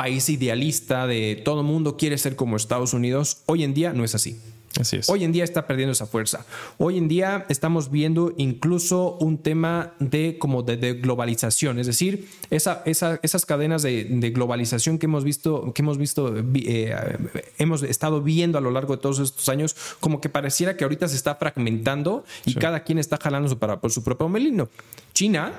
[0.00, 4.14] país idealista de todo mundo quiere ser como Estados Unidos, hoy en día no es
[4.14, 4.40] así.
[4.80, 5.10] Así es.
[5.10, 6.46] Hoy en día está perdiendo esa fuerza.
[6.78, 12.82] Hoy en día estamos viendo incluso un tema de como de, globalización, es decir, esa,
[12.86, 17.18] esas cadenas de, globalización que hemos visto, que hemos visto, eh,
[17.58, 21.08] hemos estado viendo a lo largo de todos estos años, como que pareciera que ahorita
[21.08, 24.70] se está fragmentando y cada quien está jalando para, por su propio melino.
[25.12, 25.52] China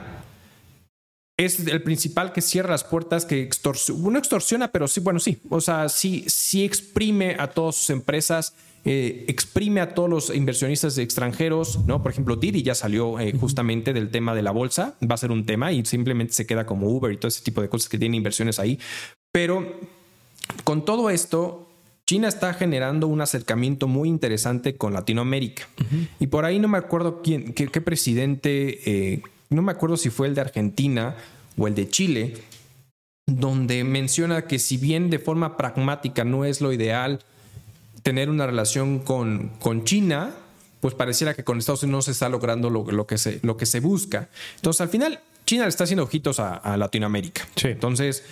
[1.46, 5.40] es el principal que cierra las puertas, que extorsiona, no extorsiona, pero sí, bueno, sí,
[5.50, 10.98] o sea, sí, sí exprime a todas sus empresas eh, exprime a todos los inversionistas
[10.98, 12.02] extranjeros, ¿no?
[12.02, 15.32] Por ejemplo, Didi ya salió eh, justamente del tema de la bolsa, va a ser
[15.32, 18.00] un tema y simplemente se queda como Uber y todo ese tipo de cosas que
[18.00, 18.80] tienen inversiones ahí.
[19.32, 19.72] Pero
[20.64, 21.70] con todo esto,
[22.08, 25.68] China está generando un acercamiento muy interesante con Latinoamérica.
[26.20, 28.80] Y por ahí no me acuerdo quién, qué, presidente,
[29.14, 31.16] eh, no me acuerdo si fue el de Argentina
[31.58, 32.34] o el de Chile,
[33.28, 37.20] donde menciona que si bien de forma pragmática no es lo ideal
[38.02, 40.32] tener una relación con, con China,
[40.80, 43.66] pues pareciera que con Estados Unidos no se está logrando lo, que, se, lo que
[43.66, 44.30] se busca.
[44.56, 47.48] Entonces, al final, China le está haciendo ojitos a, Latinoamérica.
[47.64, 48.24] Entonces,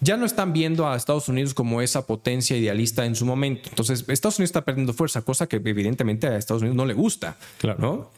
[0.00, 3.70] ya no están viendo a Estados Unidos como esa potencia idealista en su momento.
[3.70, 7.36] Entonces, Estados Unidos está perdiendo fuerza, cosa que evidentemente a Estados Unidos no le gusta.
[7.58, 8.10] Claro.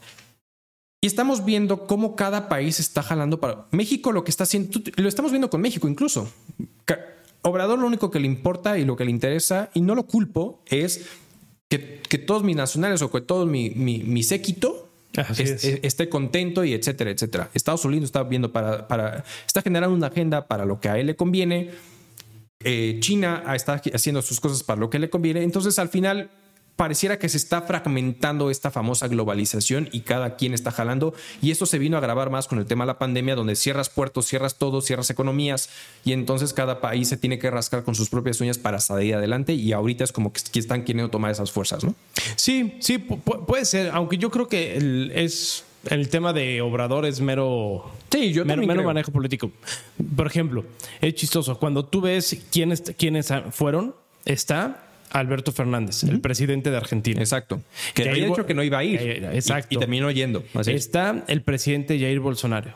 [1.00, 3.66] Y estamos viendo cómo cada país está jalando para.
[3.70, 6.28] México lo que está haciendo, lo estamos viendo con México incluso.
[7.42, 10.60] Obrador lo único que le importa y lo que le interesa, y no lo culpo,
[10.66, 11.06] es
[11.68, 11.78] que,
[12.26, 14.88] todos mis nacionales o que todo mi, mi, séquito
[15.82, 17.50] esté contento y etcétera, etcétera.
[17.54, 21.06] Estados Unidos está viendo para, para, está generando una agenda para lo que a él
[21.06, 21.70] le conviene.
[22.64, 25.44] Eh, China está haciendo sus cosas para lo que le conviene.
[25.44, 26.30] Entonces, al final,
[26.78, 31.12] pareciera que se está fragmentando esta famosa globalización y cada quien está jalando.
[31.42, 33.90] Y esto se vino a agravar más con el tema de la pandemia, donde cierras
[33.90, 35.70] puertos, cierras todo, cierras economías
[36.04, 39.54] y entonces cada país se tiene que rascar con sus propias uñas para salir adelante
[39.54, 41.96] y ahorita es como que están queriendo tomar esas fuerzas, ¿no?
[42.36, 47.90] Sí, sí, puede ser, aunque yo creo que es el tema de Obrador es mero,
[48.08, 49.50] Sí, yo mero, mero manejo político.
[50.14, 50.64] Por ejemplo,
[51.00, 51.58] es chistoso.
[51.58, 57.20] Cuando tú ves quiénes, quiénes fueron, está Alberto Fernández, el presidente de Argentina.
[57.20, 57.62] Exacto.
[57.94, 59.00] Que, había dicho que no iba a ir.
[59.00, 59.68] Eh, y- exacto.
[59.74, 60.44] Y, terminó yendo.
[60.54, 60.72] Así.
[60.72, 62.74] Está el presidente Jair Bolsonaro,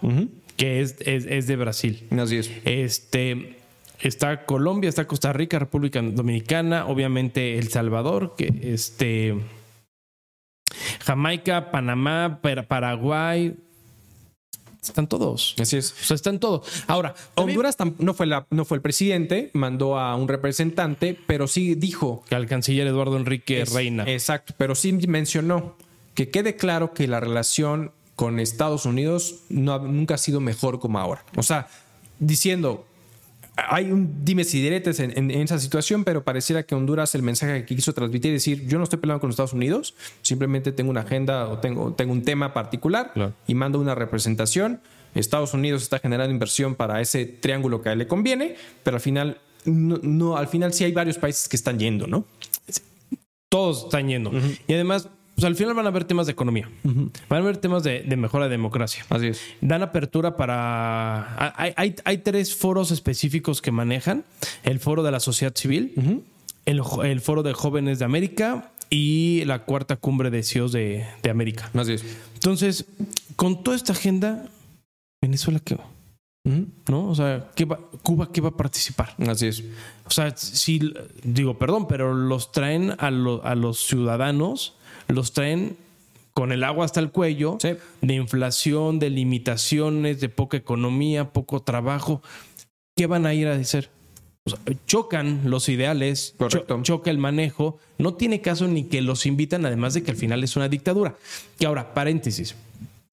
[0.57, 2.07] que es, es- es de Brasil.
[2.19, 2.51] Así es.
[2.65, 3.57] Este
[4.01, 9.35] está Colombia, está Costa Rica, República Dominicana, obviamente El Salvador, que este
[11.05, 13.55] Jamaica, Panamá, Par- Paraguay,
[14.83, 15.55] están todos.
[15.61, 15.93] Así es.
[15.93, 16.67] O sea, están todos.
[16.89, 21.47] Ahora, también Honduras no fue, la, no fue el presidente, mandó a un representante, pero
[21.47, 22.25] sí dijo.
[22.29, 24.05] que al canciller Eduardo Enrique es- Reina.
[24.09, 25.77] Exacto, pero sí mencionó
[26.15, 30.81] que quede claro que la relación con Estados Unidos no, ha- nunca ha sido mejor
[30.81, 31.25] como ahora.
[31.37, 31.69] O sea,
[32.19, 32.85] diciendo,
[33.57, 37.23] hay un dimes y diretes en, en- en esa situación, pero pareciera que Honduras el
[37.23, 40.73] mensaje que quiso transmitir es decir, yo no estoy peleando con los Estados Unidos, simplemente
[40.73, 43.35] tengo una agenda o tengo, tengo un tema particular Claro.
[43.47, 44.81] y mando una representación.
[45.15, 49.03] Estados Unidos está generando inversión para ese triángulo que a él le conviene, pero al
[49.03, 52.25] final, no, no, al final sí hay varios países que están yendo, ¿no?
[53.51, 54.33] Todos están yendo.
[54.67, 55.09] Y además,
[55.43, 56.71] pues, al final van a haber temas de economía.
[56.85, 59.05] Van a haber temas de, de mejora de democracia.
[59.11, 59.41] Así es.
[59.61, 61.53] Dan apertura para...
[61.57, 64.25] Hay, hay, hay tres foros específicos que manejan.
[64.63, 66.23] El foro de la sociedad civil,
[66.65, 71.71] el, foro de jóvenes de América y la cuarta cumbre de CEOs de, de América.
[71.75, 72.05] Así es.
[72.35, 72.85] Entonces,
[73.37, 74.49] con toda esta agenda,
[75.23, 75.87] Venezuela, ¿qué va?
[76.89, 77.09] ¿No?
[77.09, 77.79] O sea, ¿qué va?
[78.03, 79.15] Cuba, ¿qué va a participar?
[79.29, 79.63] Así es.
[80.05, 80.81] O sea, si
[81.23, 84.77] digo, perdón, pero los traen a, lo- a los ciudadanos,
[85.13, 85.77] los traen
[86.35, 87.71] con el agua hasta el cuello, Sí.
[88.01, 92.23] de inflación, de limitaciones, de poca economía, poco trabajo.
[92.97, 93.91] ¿Qué van a ir a hacer?
[94.45, 97.79] O sea, chocan los ideales, cho- choca el manejo.
[97.99, 101.15] No tiene caso ni que los invitan, además de que al final es una dictadura.
[101.59, 102.55] Y ahora, paréntesis.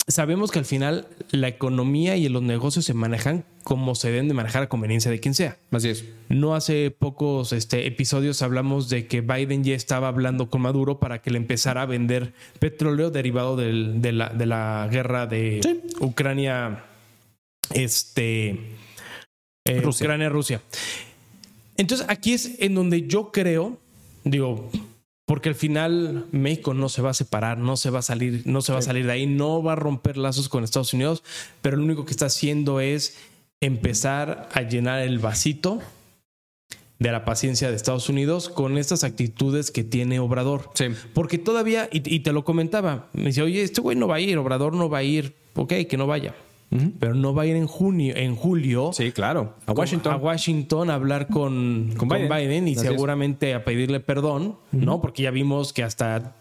[0.09, 4.33] Sabemos que al final la economía y los negocios se manejan como se deben de
[4.33, 5.57] manejar a conveniencia de quien sea.
[5.69, 6.03] Así es.
[6.29, 11.21] No hace pocos este, episodios hablamos de que Biden ya estaba hablando con Maduro para
[11.21, 15.61] que le empezara a vender petróleo derivado del- de, la, de la guerra de
[15.99, 16.85] Ucrania,
[17.75, 18.49] este,
[19.65, 20.05] eh, Rusia.
[20.05, 20.61] Ucrania-Rusia.
[21.77, 23.77] Entonces aquí es en donde yo creo,
[24.23, 24.71] digo,
[25.29, 28.63] porque al final México no se va a separar, no se va a salir, no
[28.63, 31.21] se va a salir de ahí, no va a romper lazos con Estados Unidos,
[31.61, 33.15] pero lo único que está haciendo es
[33.61, 35.83] empezar a llenar el vasito
[36.97, 40.71] de la paciencia de Estados Unidos con estas actitudes que tiene Obrador.
[40.73, 40.85] Sí.
[41.13, 44.19] Porque todavía, y, y te lo comentaba, me dice, oye, este güey no va a
[44.21, 46.33] ir, Obrador no va a ir, ok, que no vaya.
[46.99, 49.55] Pero no va a ir en junio, en julio Sí, claro.
[49.65, 50.13] A Washington.
[50.13, 52.29] a Washington a hablar con, Con con Biden.
[52.29, 52.91] Biden, y Así es.
[52.91, 55.01] seguramente a pedirle perdón, ¿no?
[55.01, 56.35] Porque ya vimos que hasta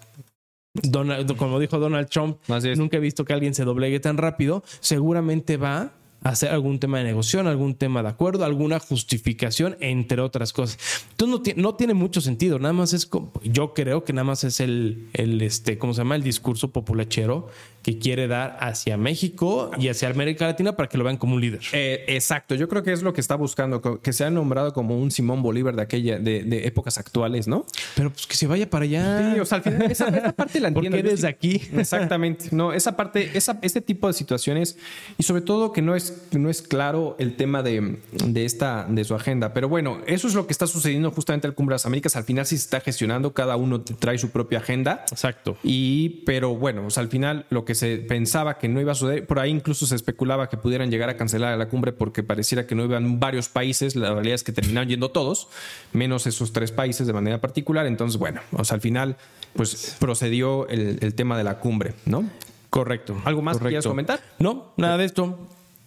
[0.75, 2.39] Donald, como dijo Donald Trump,
[2.77, 4.63] nunca he visto que alguien se doblegue tan rápido.
[4.81, 10.21] Seguramente va a hacer algún tema de negociación, algún tema de acuerdo, alguna justificación, entre
[10.21, 11.07] otras cosas.
[11.13, 12.59] Entonces no, no tiene mucho sentido.
[12.59, 13.09] Nada más es,
[13.45, 16.17] yo creo que nada más es el, el este, ¿cómo se llama?
[16.17, 17.49] El discurso populachero
[17.83, 21.41] que quiere dar hacia México y hacia América Latina para que lo vean como un
[21.41, 21.61] líder.
[21.73, 24.99] Eh, exacto, yo creo que es lo que está buscando, que se ha nombrado como
[24.99, 27.65] un Simón Bolívar de aquella, de, de épocas actuales, ¿no?
[27.95, 29.33] Pero pues que se vaya para allá.
[29.35, 30.97] Sí, o sea, al final, esa, esa parte la ¿Por entiendo.
[31.09, 31.63] Yo desde sí- aquí?
[31.77, 32.47] Exactamente.
[32.53, 34.77] No, esa parte, esa, este tipo de situaciones
[35.17, 39.05] y sobre todo que no es, no es claro el tema de, de esta, de
[39.05, 39.55] su agenda.
[39.55, 42.17] Pero bueno, eso es lo que está sucediendo justamente al Cumbre de las Américas.
[42.17, 45.05] Al final sí se está gestionando, cada uno trae su propia agenda.
[45.11, 45.57] Exacto.
[45.63, 48.95] Y, pero bueno, o sea, al final lo que se pensaba que no iba a
[48.95, 52.67] suceder, por ahí incluso se especulaba que pudieran llegar a cancelar la cumbre porque pareciera
[52.67, 55.49] que no iban varios países, la realidad es que terminaron yendo todos,
[55.93, 59.17] menos esos tres países de manera particular, entonces bueno, o sea, al final
[59.55, 62.25] pues procedió el, el tema de la cumbre, ¿no?
[62.71, 63.21] Correcto.
[63.25, 64.21] ¿Algo más que quieras comentar?
[64.39, 65.39] No, nada de esto.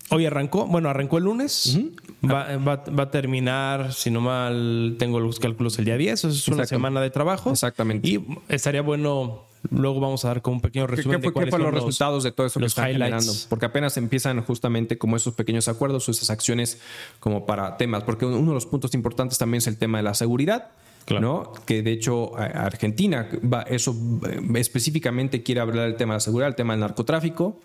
[0.09, 1.77] Hoy arrancó, bueno, arrancó el lunes.
[2.25, 6.13] va, va- va a terminar, si no mal tengo los cálculos, el día 10.
[6.25, 7.51] Eso es una semana de trabajo.
[7.51, 8.09] Exactamente.
[8.09, 11.33] Y estaría bueno, luego vamos a dar como un pequeño ¿Qué, resumen qué de qué
[11.33, 13.15] cuáles fueron son los resultados de todo eso que están highlights.
[13.25, 13.33] generando?
[13.49, 16.79] Porque apenas empiezan justamente como esos pequeños acuerdos o esas acciones
[17.19, 20.13] como para temas, porque uno de los puntos importantes también es el tema de la
[20.13, 20.69] seguridad.
[21.05, 21.21] Claro.
[21.21, 21.53] ¿no?
[21.65, 23.95] Que de hecho Argentina va, eso
[24.29, 27.59] eh, específicamente quiere hablar del tema de la seguridad, el tema del narcotráfico.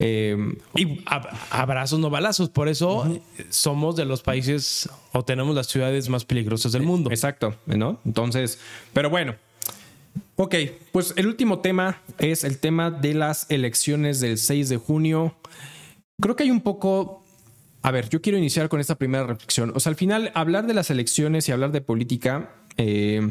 [0.00, 0.36] Eh,
[0.76, 2.50] Y ab- abrazos, no balazos.
[2.50, 3.20] Por eso eh,
[3.50, 7.10] somos de los países o tenemos las ciudades más peligrosas del mundo.
[7.10, 7.98] Exacto, ¿no?
[8.04, 8.60] Entonces,
[8.92, 9.34] pero bueno.
[10.36, 10.54] Ok,
[10.92, 15.34] pues el último tema es el tema de las elecciones del 6 de junio.
[16.20, 17.22] Creo que hay un poco...
[17.82, 19.72] A ver, yo quiero iniciar con esta primera reflexión.
[19.74, 23.28] O sea, al final, hablar de las elecciones y hablar de política, eh,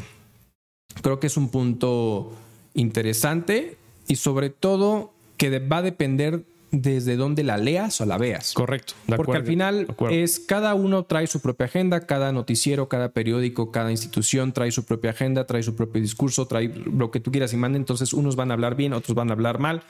[1.02, 2.32] creo que es un punto
[2.74, 3.76] interesante
[4.06, 8.52] y sobre todo que va a depender desde dónde la leas o la veas.
[8.52, 8.94] Correcto.
[9.16, 13.90] Porque al final es cada uno trae su propia agenda, cada noticiero, cada periódico, cada
[13.90, 17.56] institución trae su propia agenda, trae su propio discurso, trae lo que tú quieras y
[17.56, 17.78] mande.
[17.78, 19.82] Entonces unos van a hablar bien, otros van a hablar mal.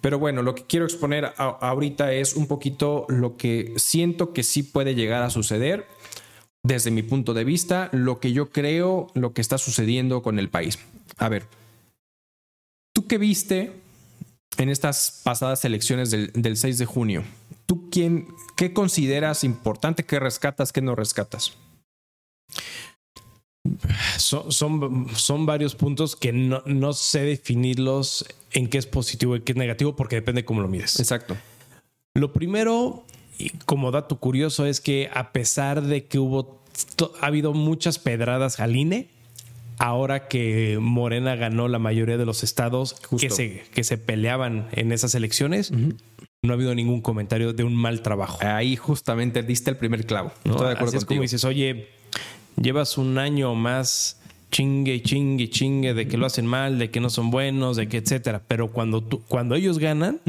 [0.00, 4.62] Pero bueno, lo que quiero exponer ahorita es un poquito lo que siento que sí
[4.62, 5.86] puede llegar a suceder
[6.62, 10.48] desde mi punto de vista, lo que yo creo, lo que está sucediendo con el
[10.48, 10.78] país.
[11.16, 11.44] A ver,
[12.92, 13.72] ¿tú qué viste
[14.58, 17.24] en estas pasadas elecciones del, 6 de junio?
[17.66, 21.56] ¿Tú quién, qué consideras importante, qué rescatas, qué no rescatas?
[24.16, 29.52] Son, son, varios puntos que no, no, sé definirlos en qué es positivo y qué
[29.52, 31.00] es negativo porque depende cómo lo mires.
[31.00, 31.36] Exacto.
[32.14, 33.04] Lo primero,
[33.64, 36.62] como dato curioso, es que a pesar de que hubo
[37.20, 39.08] ha habido muchas pedradas al INE,
[39.78, 44.92] ahora que Morena ganó la mayoría de los estados que se, que se peleaban en
[44.92, 48.38] esas elecciones, no ha habido ningún comentario de un mal trabajo.
[48.42, 50.32] Ahí justamente diste el primer clavo.
[50.44, 51.88] Estoy de acuerdo es como dices, oye,
[52.60, 54.20] llevas un año más
[54.50, 57.98] chingue, chingue, chingue de que lo hacen mal, de que no son buenos, de que
[57.98, 58.42] etcétera.
[58.46, 60.20] Pero cuando, tú, cuando ellos ganan,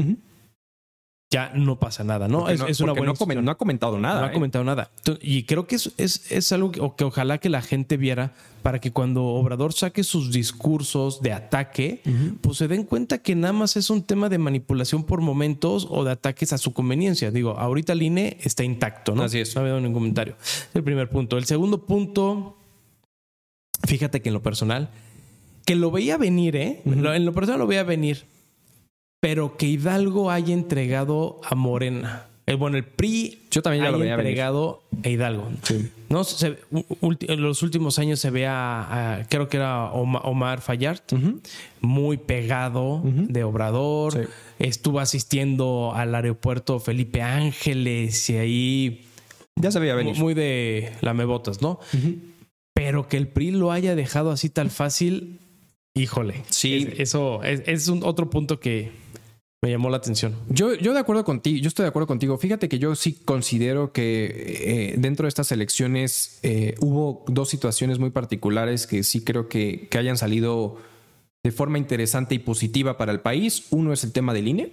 [1.30, 2.48] ya no pasa nada, ¿no?
[2.48, 4.20] Es, una buena no, no, ha comentado nada.
[4.20, 4.32] No ha ¿eh?
[4.32, 4.90] comentado nada.
[5.20, 9.24] Y creo que es, es, algo que, ojalá que la gente viera para que cuando
[9.24, 12.00] Obrador saque sus discursos de ataque,
[12.40, 16.02] pues se den cuenta que nada más es un tema de manipulación por momentos o
[16.02, 17.30] de ataques a su conveniencia.
[17.30, 19.24] Digo, ahorita el INE está intacto, ¿no?
[19.24, 19.54] Así es.
[19.54, 20.34] No ha habido ningún comentario.
[20.72, 21.36] El primer punto.
[21.36, 22.56] El segundo punto,
[23.86, 24.88] fíjate que en lo personal,
[25.66, 26.80] que lo veía venir, ¿eh?
[26.86, 28.24] En lo personal lo veía venir
[29.20, 32.26] pero que Hidalgo haya entregado a Morena.
[32.46, 35.50] El, bueno, el PRI Yo también ya haya entregado a Hidalgo.
[36.08, 36.22] ¿No?
[37.02, 41.02] en los últimos años se ve a, creo que era Omar Fayard,
[41.82, 44.28] muy pegado de Obrador.
[44.58, 49.04] Estuvo asistiendo al aeropuerto Felipe Ángeles y ahí...
[49.56, 50.16] Ya se veía venir.
[50.16, 51.80] Muy de lamebotas, ¿no?
[52.72, 55.40] Pero que el PRI lo haya dejado así tal fácil,
[55.98, 56.42] híjole.
[56.48, 56.88] Sí.
[56.96, 58.90] eso es un otro punto que
[59.62, 60.36] me llamó la atención.
[60.48, 62.38] Yo, yo de acuerdo contigo, yo estoy de acuerdo contigo.
[62.38, 67.98] Fíjate que yo sí considero que eh, dentro de estas elecciones eh, hubo dos situaciones
[67.98, 70.76] muy particulares que sí creo que, que hayan salido
[71.42, 73.66] de forma interesante y positiva para el país.
[73.70, 74.72] Uno es el tema del INE.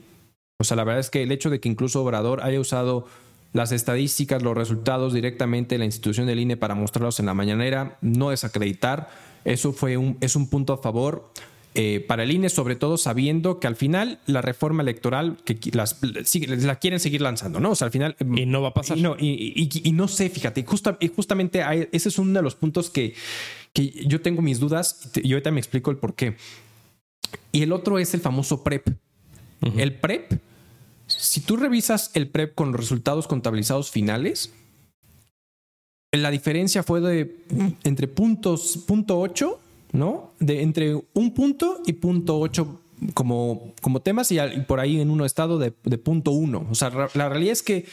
[0.59, 3.07] O sea, la verdad es que el hecho de que incluso Obrador haya usado
[3.53, 7.97] las estadísticas, los resultados directamente de la institución del INE para mostrarlos en la mañanera,
[8.01, 9.09] no desacreditar,
[9.45, 11.31] eso fue un, es un punto a favor.
[11.77, 15.97] Eh, para el INE, sobre todo sabiendo que al final la reforma electoral que las,
[16.01, 17.71] la quieren seguir lanzando, ¿no?
[17.71, 18.15] O sea, al final.
[18.19, 18.97] Y no va a pasar.
[18.97, 23.13] Y no, y, no sé, fíjate, justa, justamente ese es uno de los puntos que,
[23.73, 26.37] que yo tengo mis dudas y ahorita me explico el por qué.
[27.51, 28.87] Y el otro es el famoso PREP.
[29.77, 30.39] El PREP,
[31.07, 34.53] si tú revisas el PREP con los resultados contabilizados finales,
[36.21, 37.37] la diferencia fue de
[37.83, 39.59] entre puntos, punto 8
[39.95, 40.33] ¿no?
[40.39, 42.81] De entre un punto y punto ocho
[43.13, 44.37] como, como temas y,
[44.67, 46.67] por ahí en uno estado de, punto uno.
[46.69, 47.85] O sea, la realidad es que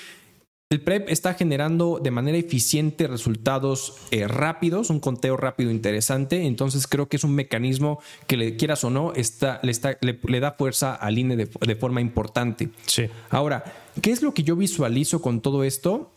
[0.71, 6.47] el PREP está generando de manera eficiente resultados eh, rápidos, un conteo rápido interesante.
[6.47, 10.41] Entonces creo que es un mecanismo que le quieras o no, está, le, está, le,
[10.41, 12.71] da fuerza al INE de, de, forma importante.
[12.87, 13.07] Sí.
[13.29, 13.65] Ahora,
[14.01, 16.11] ¿qué es lo que yo visualizo con todo esto?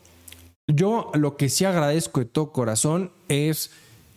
[0.68, 3.72] Yo lo que sí agradezco de todo corazón es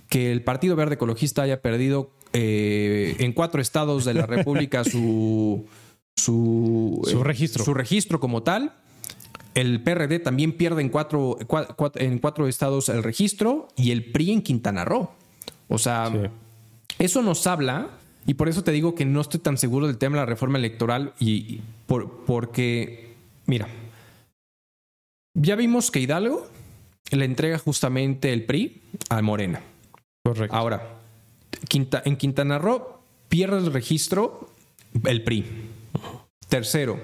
[0.08, 5.66] que el Partido Verde Ecologista haya perdido eh, en cuatro estados de la República su,
[6.16, 7.64] su, su, registro.
[7.64, 8.72] su registro como tal.
[9.54, 11.36] El PRD también pierde en cuatro,
[11.96, 15.10] en cuatro estados el registro y el PRI en Quintana Roo.
[15.68, 16.12] O sea,
[16.98, 17.88] eso nos habla,
[18.26, 20.58] y por eso te digo que no estoy tan seguro del tema de la reforma
[20.58, 23.14] electoral, y, por, porque,
[23.46, 23.68] mira,
[25.40, 26.46] ya vimos que Hidalgo
[27.10, 29.62] le entrega justamente el PRI a Morena.
[30.50, 30.98] Ahora,
[32.04, 34.50] en Quintana Roo pierde el registro
[35.04, 35.44] el PRI.
[36.48, 36.98] Tercero,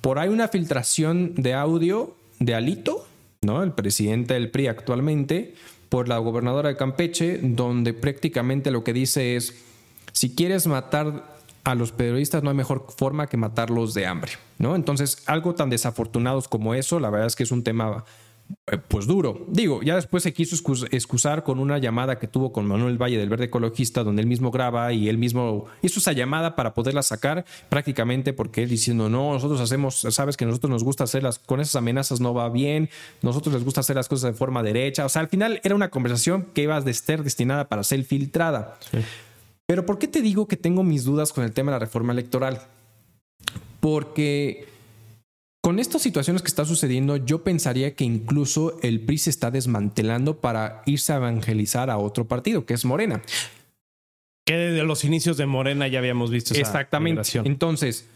[0.00, 3.06] por ahí una filtración de audio de Alito,
[3.42, 3.62] ¿no?
[3.62, 5.54] El presidente del PRI actualmente,
[5.88, 9.54] por la gobernadora de Campeche, donde prácticamente lo que dice es,
[10.12, 11.39] si quieres matar
[11.70, 14.74] a los periodistas no hay mejor forma que matarlos de hambre, ¿no?
[14.74, 18.04] Entonces, algo tan desafortunados como eso, la verdad es que es un tema
[18.66, 19.46] eh, pues duro.
[19.48, 20.56] Digo, ya después se quiso
[20.90, 24.50] excusar con una llamada que tuvo con Manuel Valle del Verde Ecologista, donde él mismo
[24.50, 29.32] graba y él mismo hizo esa llamada para poderla sacar prácticamente porque él diciendo, no,
[29.32, 32.90] nosotros hacemos, sabes que nosotros nos gusta hacerlas, con esas amenazas no va bien,
[33.22, 35.04] nosotros les gusta hacer las cosas de forma derecha.
[35.04, 38.78] O sea, al final era una conversación que iba a estar destinada para ser filtrada.
[39.70, 42.12] Pero ¿por qué te digo que tengo mis dudas con el tema de la reforma
[42.12, 42.60] electoral?
[43.78, 44.66] porque
[45.62, 50.40] con estas situaciones que está sucediendo, yo pensaría que incluso el PRI se está desmantelando
[50.40, 53.22] para irse a evangelizar a otro partido, que es Morena.
[54.44, 57.12] Que desde los inicios de Morena ya habíamos visto esa Exactamente.
[57.12, 57.46] migración.
[57.46, 58.06] Entonces,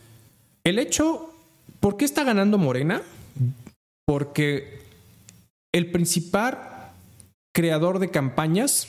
[0.64, 1.32] el hecho,
[1.78, 3.00] ¿por qué está ganando Morena?
[4.07, 4.80] Porque
[5.72, 6.90] el principal
[7.55, 8.88] creador de campañas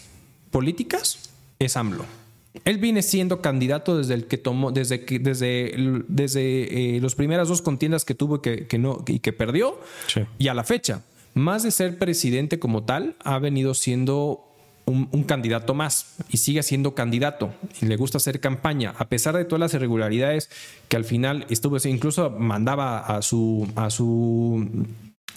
[0.49, 2.24] políticas es AMLO.
[2.64, 5.74] Él viene siendo candidato desde el que tomó, desde que, desde,
[6.08, 9.80] desde eh, las primeras dos contiendas que tuvo y que, que no, y que perdió,
[10.08, 10.22] Sí.
[10.38, 11.01] y a la fecha.
[11.34, 14.41] Más de ser presidente como tal, ha venido siendo
[14.86, 19.36] un, un candidato más y sigue siendo candidato y le gusta hacer campaña, a pesar
[19.36, 20.49] de todas las irregularidades
[20.88, 24.68] que al final estuvo, incluso mandaba a su, a su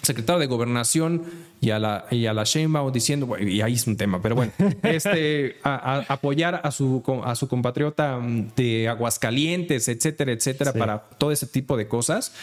[0.09, 1.23] secretario de gobernación
[1.61, 4.51] y a la, y a la Sheinbaum diciendo, y ahí es un tema, pero bueno,
[4.83, 10.79] este, a, a- apoyar a su, a su compatriota mm, de Aguascalientes, etcétera, etcétera, Sí.
[10.79, 12.33] para todo ese tipo de cosas.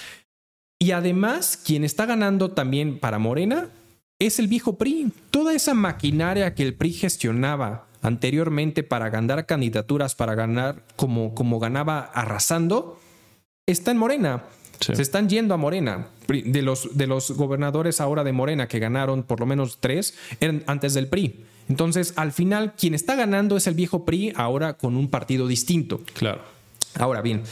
[0.78, 3.68] Y además, quien está ganando también para Morena
[4.18, 5.10] es el viejo PRI.
[5.30, 11.58] Toda esa maquinaria que el PRI gestionaba anteriormente para ganar candidaturas, para ganar como, como
[11.58, 13.00] ganaba arrasando,
[13.66, 14.42] está en Morena.
[14.80, 14.94] Sí.
[14.94, 16.08] Se están yendo a Morena.
[16.28, 20.64] De los, de los gobernadores ahora de Morena que ganaron por lo menos tres eran
[20.66, 21.44] antes del PRI.
[21.68, 26.00] Entonces, al final, quien está ganando es el viejo PRI, ahora con un partido distinto.
[26.14, 26.42] Claro.
[26.94, 27.42] Ahora bien,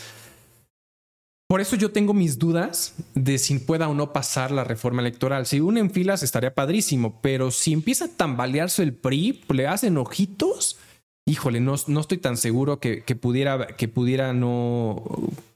[1.46, 5.46] por eso yo tengo mis dudas de si pueda o no pasar la reforma electoral.
[5.46, 9.98] Si uno en filas estaría padrísimo, pero si empieza a tambalearse el PRI, le hacen
[9.98, 10.78] ojitos.
[11.26, 15.02] Híjole, no, no estoy tan seguro que, que pudiera, que pudiera no,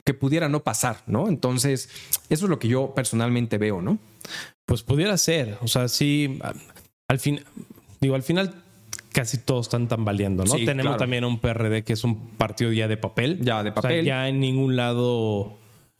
[0.08, 1.28] que pudiera no pasar, ¿no?
[1.28, 1.90] Entonces,
[2.30, 3.98] eso es lo que yo personalmente veo, ¿no?
[4.64, 5.58] Pues pudiera ser.
[5.60, 6.38] O sea, sí.
[7.08, 7.40] Al fin,
[8.00, 8.54] digo, al final
[9.12, 10.54] casi todos están tambaleando, ¿no?
[10.54, 10.96] Sí, Tenemos claro.
[10.96, 13.38] también un PRD que es un partido ya de papel.
[13.42, 14.06] Ya de O sea, papel.
[14.06, 15.58] ya en ningún lado.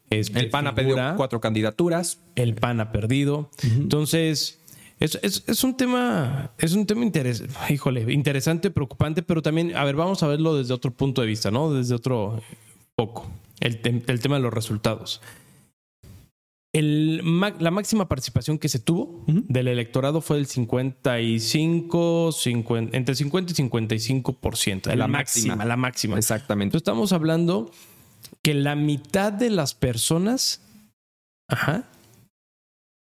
[0.09, 1.13] este, el PAN ha figura.
[1.19, 2.19] cuatro candidaturas.
[2.35, 3.51] el PAN ha perdido.
[3.63, 4.59] Entonces,
[5.01, 9.85] es, es- es un tema, es un tema interes- híjole, interesante, preocupante, pero también, a
[9.85, 11.75] ver, vamos a verlo desde otro punto de vista, ¿no?
[11.75, 12.41] Desde otro
[12.97, 13.27] poco.
[13.61, 15.21] El, tem- el tema de los resultados.
[16.75, 17.17] El
[17.61, 23.57] la máxima participación que se tuvo del electorado fue del 55, 50, entre 50 y
[23.71, 24.87] 55%.
[24.89, 25.57] La La máxima.
[25.57, 26.19] máxima, la máxima.
[26.19, 26.77] Exactamente.
[26.77, 27.71] Entonces estamos hablando
[28.43, 30.61] que la mitad de las personas
[31.49, 31.85] ajá,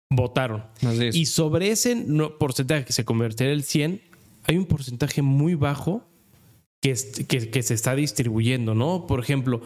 [0.10, 0.64] votaron.
[0.86, 1.16] Así es.
[1.16, 4.02] Y sobre ese no- porcentaje que se convertirá el 100,
[4.46, 6.08] hay un porcentaje muy bajo
[6.82, 6.96] que,
[7.52, 9.06] que se está distribuyendo, ¿no?
[9.08, 9.62] Por ejemplo,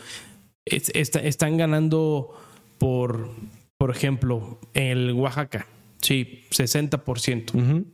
[0.65, 2.33] es- está- están ganando
[2.77, 3.29] por,
[3.77, 5.67] por ejemplo, el Oaxaca,
[6.01, 7.85] sí, 60%, Ujú.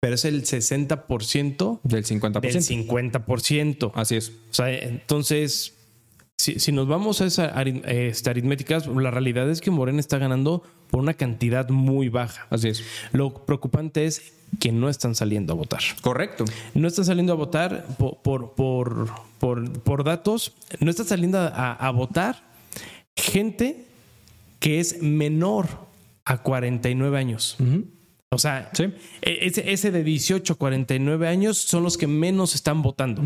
[0.00, 2.40] pero es el 60% Del 50%.
[2.40, 3.92] del 50%.
[3.94, 4.30] Así es.
[4.50, 5.74] O sea, entonces,
[6.40, 10.18] si, si nos vamos a esas arit- este, aritméticas, la realidad es que Morena está
[10.18, 12.46] ganando por una cantidad muy baja.
[12.50, 12.82] Así es.
[13.12, 15.80] Lo preocupante es que no están saliendo a votar.
[16.02, 16.44] Correcto.
[16.74, 21.72] No están saliendo a votar por, por, por, por- por datos, no está saliendo a,
[21.74, 22.42] a votar
[23.16, 23.84] gente
[24.58, 25.66] que es menor
[26.24, 27.56] a 49 años.
[28.32, 28.84] O sea, Sí.
[29.22, 33.22] e- ese, ese de 18 a 49 años son los que menos están votando.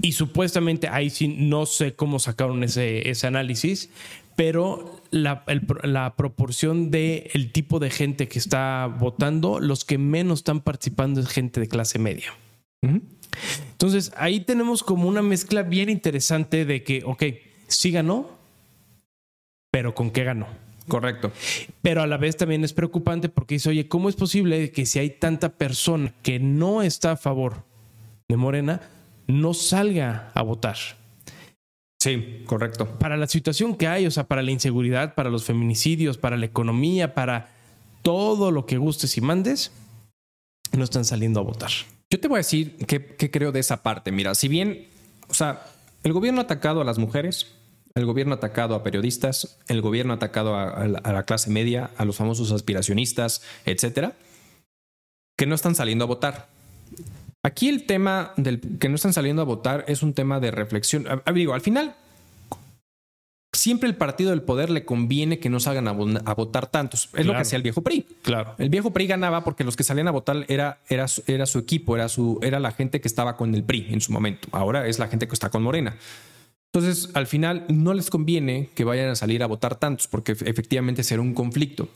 [0.00, 3.90] Y supuestamente, ahí sí no sé cómo sacaron ese, ese análisis,
[4.38, 9.84] pero la, el pro- la proporción de el tipo de gente que está votando, los
[9.84, 12.32] que menos están participando es gente de clase media.
[13.72, 17.24] Entonces, ahí tenemos como una mezcla bien interesante de que, ok,
[17.66, 18.30] sí ganó,
[19.72, 20.46] pero ¿con qué ganó?
[20.86, 21.32] Correcto.
[21.82, 25.00] Pero a la vez también es preocupante porque dice, oye, ¿cómo es posible que si
[25.00, 27.64] hay tanta persona que no está a favor
[28.28, 28.82] de Morena,
[29.26, 30.76] no salga a votar?
[32.00, 32.86] Sí, correcto.
[32.98, 36.46] Para la situación que hay, o sea, para la inseguridad, para los feminicidios, para la
[36.46, 37.50] economía, para
[38.02, 39.72] todo lo que gustes y mandes,
[40.72, 41.70] no están saliendo a votar.
[42.10, 44.12] Yo te voy a decir qué, qué creo de esa parte.
[44.12, 44.86] Mira, si bien,
[45.28, 45.66] o sea,
[46.04, 47.48] el gobierno ha atacado a las mujeres,
[47.96, 51.24] el gobierno ha atacado a periodistas, el gobierno ha atacado a, a la, a la
[51.24, 54.14] clase media, a los famosos aspiracionistas, etcétera,
[55.36, 56.48] que no están saliendo a votar.
[57.48, 61.06] Aquí el tema del que no están saliendo a votar es un tema de reflexión.
[61.08, 61.94] A- digo, al final,
[63.54, 67.04] siempre el partido del poder le conviene que no salgan a, vo- a votar tantos.
[67.06, 67.40] Es lo que Claro.
[67.40, 68.06] hacía el viejo PRI.
[68.22, 68.54] Claro.
[68.58, 71.58] El viejo PRI ganaba porque los que salían a votar era, era, su, era su
[71.58, 74.48] equipo, era, su, era la gente que estaba con el PRI en su momento.
[74.52, 75.96] Ahora es la gente que está con Morena.
[76.72, 80.48] Entonces, al final, no les conviene que vayan a salir a votar tantos porque efe-
[80.50, 81.88] efectivamente será un conflicto.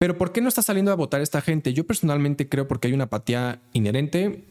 [0.00, 1.74] Pero ¿por qué no está saliendo a votar esta gente?
[1.74, 4.44] Yo personalmente creo porque hay una apatía inherente,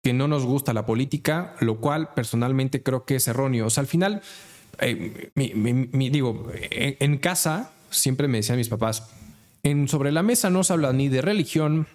[0.00, 3.66] que no nos gusta la política, lo cual personalmente creo que es erróneo.
[3.66, 4.22] O sea, al final,
[4.78, 9.10] eh, digo, en, casa siempre me decían mis papás,
[9.86, 11.88] sobre la mesa no se habla ni de religión,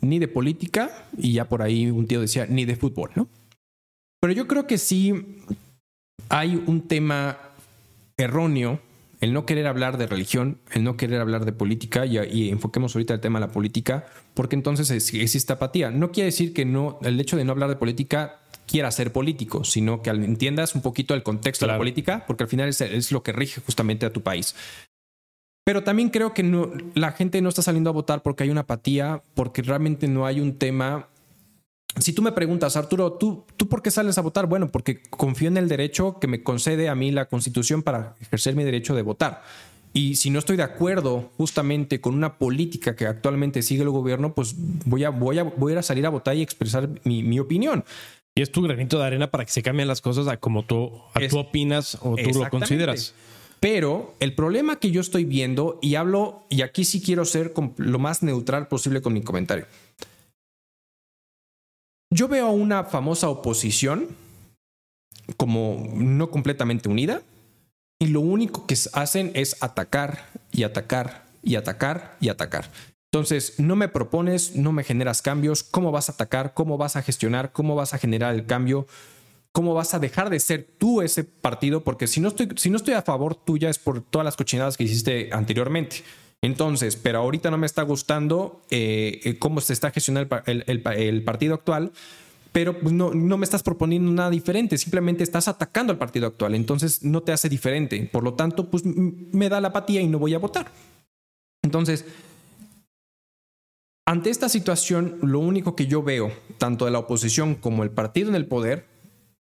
[0.00, 3.28] ni de política, y ya por ahí un tío decía, ni de fútbol, ¿no?
[4.20, 5.42] Pero yo creo que sí
[6.28, 7.36] hay un tema
[8.16, 8.78] erróneo,
[9.24, 12.94] el no querer hablar de religión, el no querer hablar de política, y, y enfoquemos
[12.94, 15.90] ahorita el tema de la política, porque entonces es- existe apatía.
[15.90, 19.64] No quiere decir que no, el hecho de no hablar de política quiera ser político,
[19.64, 23.12] sino que entiendas un poquito el contexto de la política, porque al final es, es
[23.12, 24.54] lo que rige justamente a tu país.
[25.66, 28.62] Pero también creo que no, la gente no está saliendo a votar porque hay una
[28.62, 31.08] apatía, porque realmente no hay un tema.
[32.00, 34.46] Si tú me preguntas, Arturo, ¿tú, ¿tú por qué sales a votar?
[34.46, 38.56] Bueno, porque confío en el derecho que me concede a mí la Constitución para ejercer
[38.56, 39.42] mi derecho de votar.
[39.92, 44.34] Y si no estoy de acuerdo justamente con una política que actualmente sigue el gobierno,
[44.34, 47.22] pues voy a, voy a, voy a ir a salir a votar y expresar mi,
[47.22, 47.84] mi opinión.
[48.34, 50.90] Y es tu granito de arena para que se cambien las cosas a como tú,
[51.14, 53.14] a Es- tú opinas o tú lo consideras.
[53.60, 57.98] Pero el problema que yo estoy viendo, y hablo, y aquí sí quiero ser lo
[58.00, 59.66] más neutral posible con mi comentario.
[62.14, 64.06] Yo veo a una famosa oposición
[65.36, 67.22] como no completamente unida,
[67.98, 72.70] y lo único que hacen es atacar y atacar y atacar y atacar.
[73.10, 77.02] Entonces, no me propones, no me generas cambios, cómo vas a atacar, cómo vas a
[77.02, 78.86] gestionar, cómo vas a generar el cambio,
[79.50, 82.76] cómo vas a dejar de ser tú ese partido, porque si no estoy, si no
[82.76, 86.04] estoy a favor tuya es por todas las cochinadas que hiciste anteriormente.
[86.44, 90.42] Entonces, pero ahorita no me está gustando eh, eh, cómo se está gestionando el, pa-
[90.50, 91.90] el- el pa- el partido actual,
[92.52, 97.02] pero pues, no, me estás proponiendo nada diferente, simplemente estás atacando al partido actual, entonces
[97.02, 98.08] no te hace diferente.
[98.12, 100.70] Por lo tanto, pues me da la apatía y no voy a votar.
[101.62, 102.04] Entonces,
[104.06, 108.28] ante esta situación, lo único que yo veo, tanto de la oposición como el partido
[108.28, 108.86] en el poder,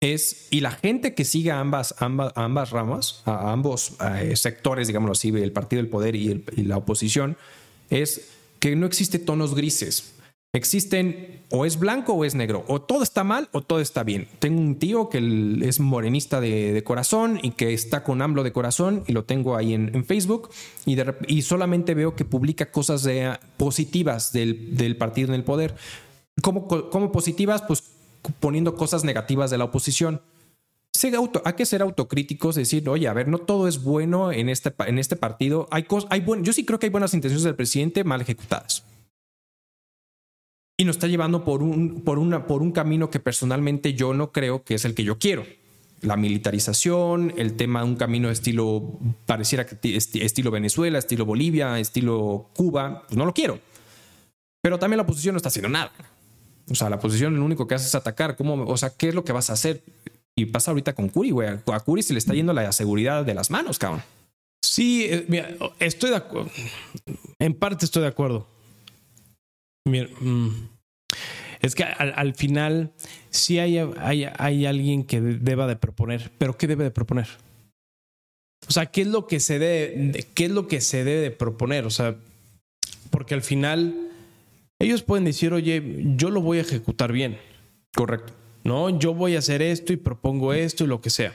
[0.01, 4.87] es, y la gente que sigue a ambas, ambas, ambas ramas, a, ambos eh, sectores,
[4.87, 7.37] digámoslo así, el partido del poder y, la oposición,
[7.91, 10.15] es que no existe tonos grises.
[10.53, 14.27] Existen o es blanco o es negro, o todo está mal o todo está bien.
[14.41, 18.53] Tengo un tío que es morenista de, de corazón y que está con AMLO de
[18.53, 20.51] corazón y lo tengo ahí en, Facebook
[20.87, 25.77] y, solamente veo que publica cosas de, positivas del, del partido en el poder.
[26.43, 27.63] ¿Cómo, co- cómo positivas?
[27.63, 27.85] Pues
[28.41, 30.23] poniendo cosas negativas de la oposición.
[31.17, 34.75] Auto- hay que ser autocríticos, decir, oye, a ver, no todo es bueno en este,
[34.87, 35.67] en este partido.
[35.71, 38.85] Hay cos- hay buen- yo sí creo que hay buenas intenciones del presidente mal ejecutadas.
[40.79, 44.33] Y nos está llevando por un, por, una, por un camino que personalmente yo no
[44.33, 45.45] creo que es el que yo quiero.
[46.03, 51.25] La militarización, el tema de un camino estilo, pareciera que ti- esti- estilo Venezuela, estilo
[51.27, 53.59] Bolivia, estilo Cuba, pues no lo quiero.
[54.63, 55.93] Pero también la oposición no está haciendo nada.
[56.71, 58.37] O sea, la oposición lo único que hace es atacar.
[58.37, 59.83] ¿Cómo, o sea, ¿qué es lo que vas a hacer?
[60.37, 61.49] Y pasa ahorita con Curi, güey.
[61.49, 64.03] A Curi se le está yendo la seguridad de las manos, cabrón.
[64.63, 66.51] Sí, eh, mira, estoy de acuerdo.
[67.39, 68.47] En parte estoy de acuerdo.
[69.85, 70.51] Mm,
[71.63, 72.93] es que al, al final
[73.31, 77.29] sí hay, hay, hay alguien que deba de proponer, pero ¿qué debe de proponer?
[78.69, 81.31] O sea, ¿qué es lo que se debe, qué es lo que se debe de
[81.31, 81.87] proponer?
[81.87, 82.17] O sea,
[83.11, 84.10] porque al final
[84.81, 87.39] ellos pueden decir, oye, yo lo voy a ejecutar bien.
[87.95, 88.33] Correcto.
[88.65, 91.35] No, yo voy a hacer esto y propongo esto y lo que sea.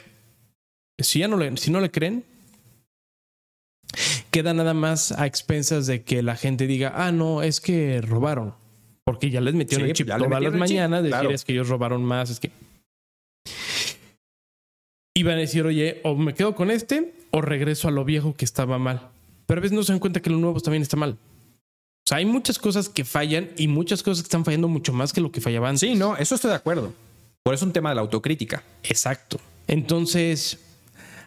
[0.99, 2.23] Si ya no le, si no le creen,
[4.31, 8.55] queda nada más a expensas de que la gente diga, ah, no, es que robaron.
[9.03, 11.29] Porque ya les metieron Sí, el chip todas las mañanas, decir claro.
[11.29, 12.51] es que ellos robaron más, es que.
[15.15, 18.45] Iban a decir, oye, o me quedo con este o regreso a lo viejo que
[18.45, 19.09] estaba mal.
[19.45, 21.17] Pero a veces no se dan cuenta que lo nuevo también está mal.
[22.05, 25.11] O sea, hay muchas cosas que fallan y muchas cosas que están fallando mucho más
[25.11, 25.79] que lo que fallaba antes.
[25.79, 26.93] Sí, no, eso estoy de acuerdo.
[27.41, 28.63] Por eso es un tema de la autocrítica.
[28.83, 29.39] Exacto.
[29.65, 30.59] Entonces,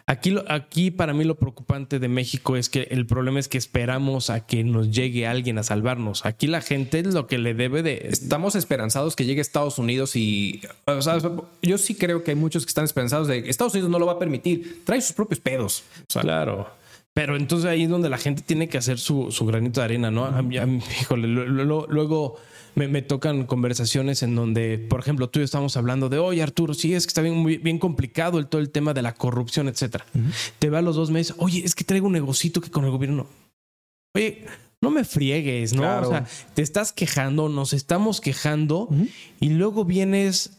[0.05, 4.29] aquí, aquí para mí lo preocupante de México es que el problema es que esperamos
[4.29, 6.25] a que nos llegue alguien a salvarnos.
[6.25, 8.07] Aquí la gente es lo que le debe de...
[8.09, 11.17] Estamos esperanzados que llegue Estados Unidos y, o sea,
[11.61, 14.05] yo sí creo que hay muchos que están esperanzados de que Estados Unidos no lo
[14.05, 14.83] va a permitir.
[14.85, 15.83] Trae sus propios pedos.
[16.07, 16.79] O sea, Claro.
[17.13, 20.09] Pero entonces ahí es donde la gente tiene que hacer su, su granito de arena,
[20.11, 20.25] ¿no?
[20.25, 22.35] A mí- a mí, híjole, lo- lo- luego
[22.75, 26.41] me, me tocan conversaciones en donde, por ejemplo, tú y yo estamos hablando de, oye
[26.43, 29.15] Arturo, sí, es que está bien, muy, bien complicado el, todo el tema de la
[29.15, 30.05] corrupción, etcétera.
[30.59, 32.91] Te va a los dos meses, oye, es que traigo un negocito que con el
[32.91, 33.27] gobierno.
[34.15, 34.45] Oye,
[34.81, 35.81] no me friegues, ¿no?
[35.81, 36.07] Claro.
[36.07, 38.87] O sea, te estás quejando, nos estamos quejando
[39.41, 40.58] y luego vienes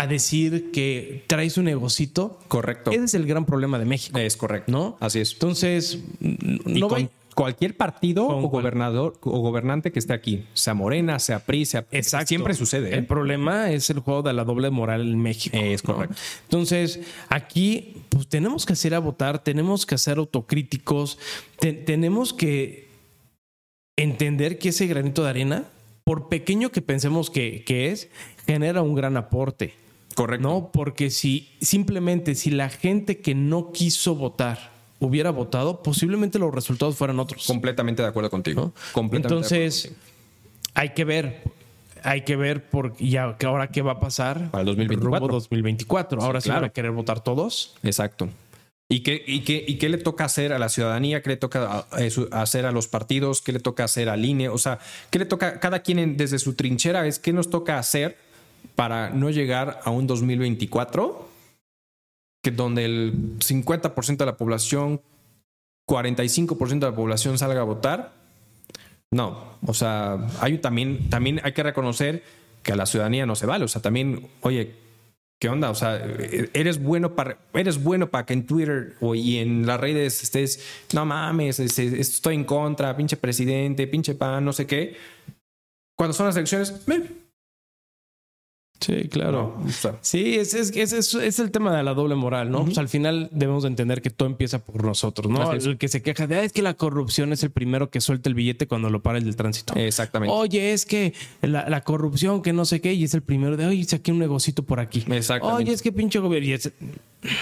[0.00, 2.38] a decir que traes un negocito.
[2.48, 2.90] correcto.
[2.92, 4.70] Ese es el gran problema de México, Es correcto.
[4.70, 4.96] ¿no?
[5.00, 5.32] Así es.
[5.32, 10.44] Entonces, Y no con, cualquier partido Con o cual- gobernador o gobernante que esté aquí,
[10.54, 12.26] sea Morena, sea PRI, sea Exacto.
[12.28, 12.90] siempre sucede.
[12.90, 12.94] ¿eh?
[12.98, 15.56] El problema es el juego de la doble moral en México.
[15.56, 15.94] Es ¿no?
[15.94, 16.16] correcto.
[16.44, 21.18] Entonces, aquí pues tenemos que hacer a votar, tenemos que ser autocríticos,
[21.60, 22.88] te- tenemos que
[23.96, 25.64] entender que ese granito de arena,
[26.04, 28.08] por pequeño que pensemos que, que es,
[28.46, 29.74] genera un gran aporte.
[30.18, 30.48] Correcto.
[30.48, 30.70] ¿no?
[30.72, 36.96] Porque si simplemente si la gente que no quiso votar hubiera votado, posiblemente los resultados
[36.96, 37.46] fueran otros.
[37.46, 38.60] Completamente de acuerdo contigo.
[38.62, 38.72] ¿no?
[38.92, 40.72] Completamente de Entonces, acuerdo contigo.
[40.74, 41.42] hay que ver,
[42.02, 45.18] hay que ver por ya que ahora qué va a pasar Para el 2024.
[45.20, 46.20] rumbo 2024.
[46.20, 46.62] Ahora sí claro.
[46.62, 47.76] van a querer votar todos.
[47.84, 48.28] Exacto.
[48.90, 51.22] ¿Y qué, y, qué, ¿Y qué le toca hacer a la ciudadanía?
[51.22, 51.86] ¿Qué le toca
[52.32, 53.42] hacer a los partidos?
[53.42, 54.48] ¿Qué le toca hacer al INE?
[54.48, 54.78] O sea,
[55.10, 57.06] ¿qué le toca cada quien en- desde su trinchera?
[57.06, 58.16] Es qué nos toca hacer
[58.78, 61.26] para no llegar a un 2024
[62.44, 65.00] que donde el 50% de la población,
[65.88, 68.12] 45% de la población salga a votar.
[69.12, 72.22] No, o sea, hay también, también hay que reconocer
[72.62, 73.64] que a la ciudadanía no se vale.
[73.64, 74.76] O sea, también, oye,
[75.40, 75.70] ¿qué onda?
[75.70, 75.96] O sea,
[76.54, 80.64] eres bueno para, eres bueno para que en Twitter o y en las redes estés,
[80.94, 84.94] no mames, es- es- estoy en contra, pinche presidente, pinche pan, no sé qué.
[85.96, 87.10] Cuando son las elecciones, eh,
[88.80, 89.56] Sí, claro.
[89.58, 92.50] no, o sea, Sí, es, es, es, es- es el tema de la doble moral,
[92.50, 92.64] ¿no?
[92.64, 95.52] Pues al final debemos de entender que todo empieza por nosotros, ¿no?
[95.52, 98.28] El que se queja de, "Ah, es que la corrupción es el primero que suelta
[98.28, 99.74] el billete cuando lo para el del tránsito.
[99.76, 100.32] exactamente.
[100.32, 101.12] Oye, es que
[101.42, 104.20] la, la corrupción, que no sé qué, y es el primero de, oye, saqué un
[104.20, 105.04] negocito por aquí.
[105.10, 105.62] Exactamente.
[105.64, 106.38] Oye, es que pinche gobierno.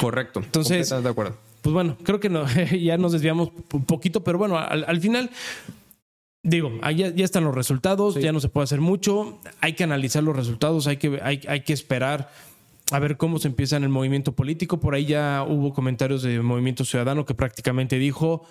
[0.01, 0.41] Correcto.
[0.41, 1.37] Entonces- Completamente de acuerdo.
[1.62, 2.45] Pues bueno, creo que no,
[2.80, 5.30] ya nos desviamos un poquito, pero bueno, al, al final,
[6.47, 8.20] digo, ahí ya, ya están los resultados, Sí.
[8.22, 11.61] ya no se puede hacer mucho, hay que analizar los resultados, hay que, hay, hay
[11.61, 12.30] que esperar
[12.92, 14.78] a ver cómo se empieza en el movimiento político.
[14.78, 18.47] Por ahí ya hubo comentarios de Movimiento Ciudadano que prácticamente dijo,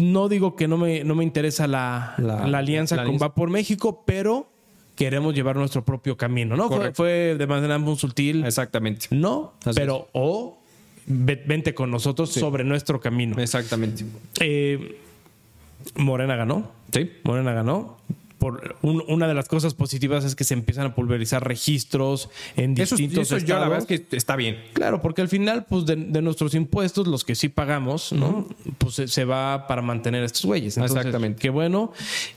[0.00, 3.18] no digo que no me, no me interesa la, La- la alianza la con.
[3.20, 4.48] Va por México, pero
[4.96, 6.68] queremos llevar nuestro propio camino, ¿no?
[6.68, 6.96] Fue, Correcto.
[7.02, 8.44] fue de manera muy sutil.
[8.44, 9.06] Exactamente.
[9.10, 10.58] No, Así pero o
[11.06, 13.38] ve- vente con nosotros sobre nuestro camino.
[13.40, 14.04] Exactamente.
[14.40, 14.98] Eh,
[15.96, 16.70] Morena ganó.
[16.92, 17.10] Sí.
[17.24, 17.96] Morena ganó.
[18.38, 22.72] Por un- una de las cosas positivas es que se empiezan a pulverizar registros en
[22.76, 23.68] Eso, distintos eso yo la estados.
[23.68, 24.58] verdad es que está bien.
[24.72, 28.48] Claro, porque al final, pues de, de nuestros impuestos, los que sí pagamos, ¿no?
[28.78, 30.76] Pues se, se va para mantener a estos güeyes.
[30.76, 31.40] Entonces, Exactamente.
[31.40, 31.92] Qué bueno.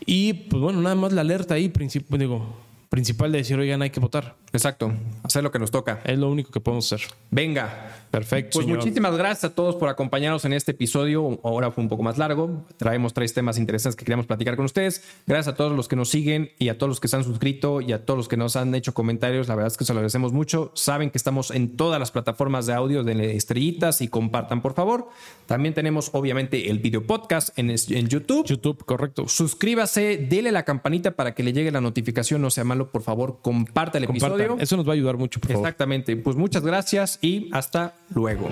[0.05, 2.55] Y pues bueno, nada más la alerta ahí, princip- digo,
[2.89, 4.35] principal de decir, oigan, hay que votar.
[4.53, 4.93] Exacto.
[5.23, 6.01] Hacer lo que nos toca.
[6.05, 7.07] Es lo único que podemos hacer.
[7.31, 8.05] Venga.
[8.12, 8.51] Perfecto.
[8.53, 8.80] Pues señor.
[8.80, 11.39] muchísimas gracias a todos por acompañarnos en este episodio.
[11.43, 12.66] Ahora fue un poco más largo.
[12.78, 15.03] Traemos tres temas interesantes que queríamos platicar con ustedes.
[15.28, 17.82] Gracias a todos los que nos siguen y a todos los que se han suscrito
[17.82, 19.47] y a todos los que nos han hecho comentarios.
[19.47, 20.72] La verdad es que se lo agradecemos mucho.
[20.76, 25.10] Saben que estamos en todas las plataformas de audio de estrellitas y compartan, por favor.
[25.45, 28.45] También tenemos, obviamente, el video podcast en, en YouTube.
[28.45, 29.28] YouTube, correcto.
[29.28, 32.41] Suscríbase, dele la campanita para que le llegue la notificación.
[32.41, 34.39] No sea malo, por favor, comparte el Compartan.
[34.41, 34.62] episodio.
[34.62, 35.66] Eso nos va a ayudar mucho, por favor.
[35.68, 36.16] Exactamente.
[36.18, 38.49] Pues muchas gracias y hasta luego.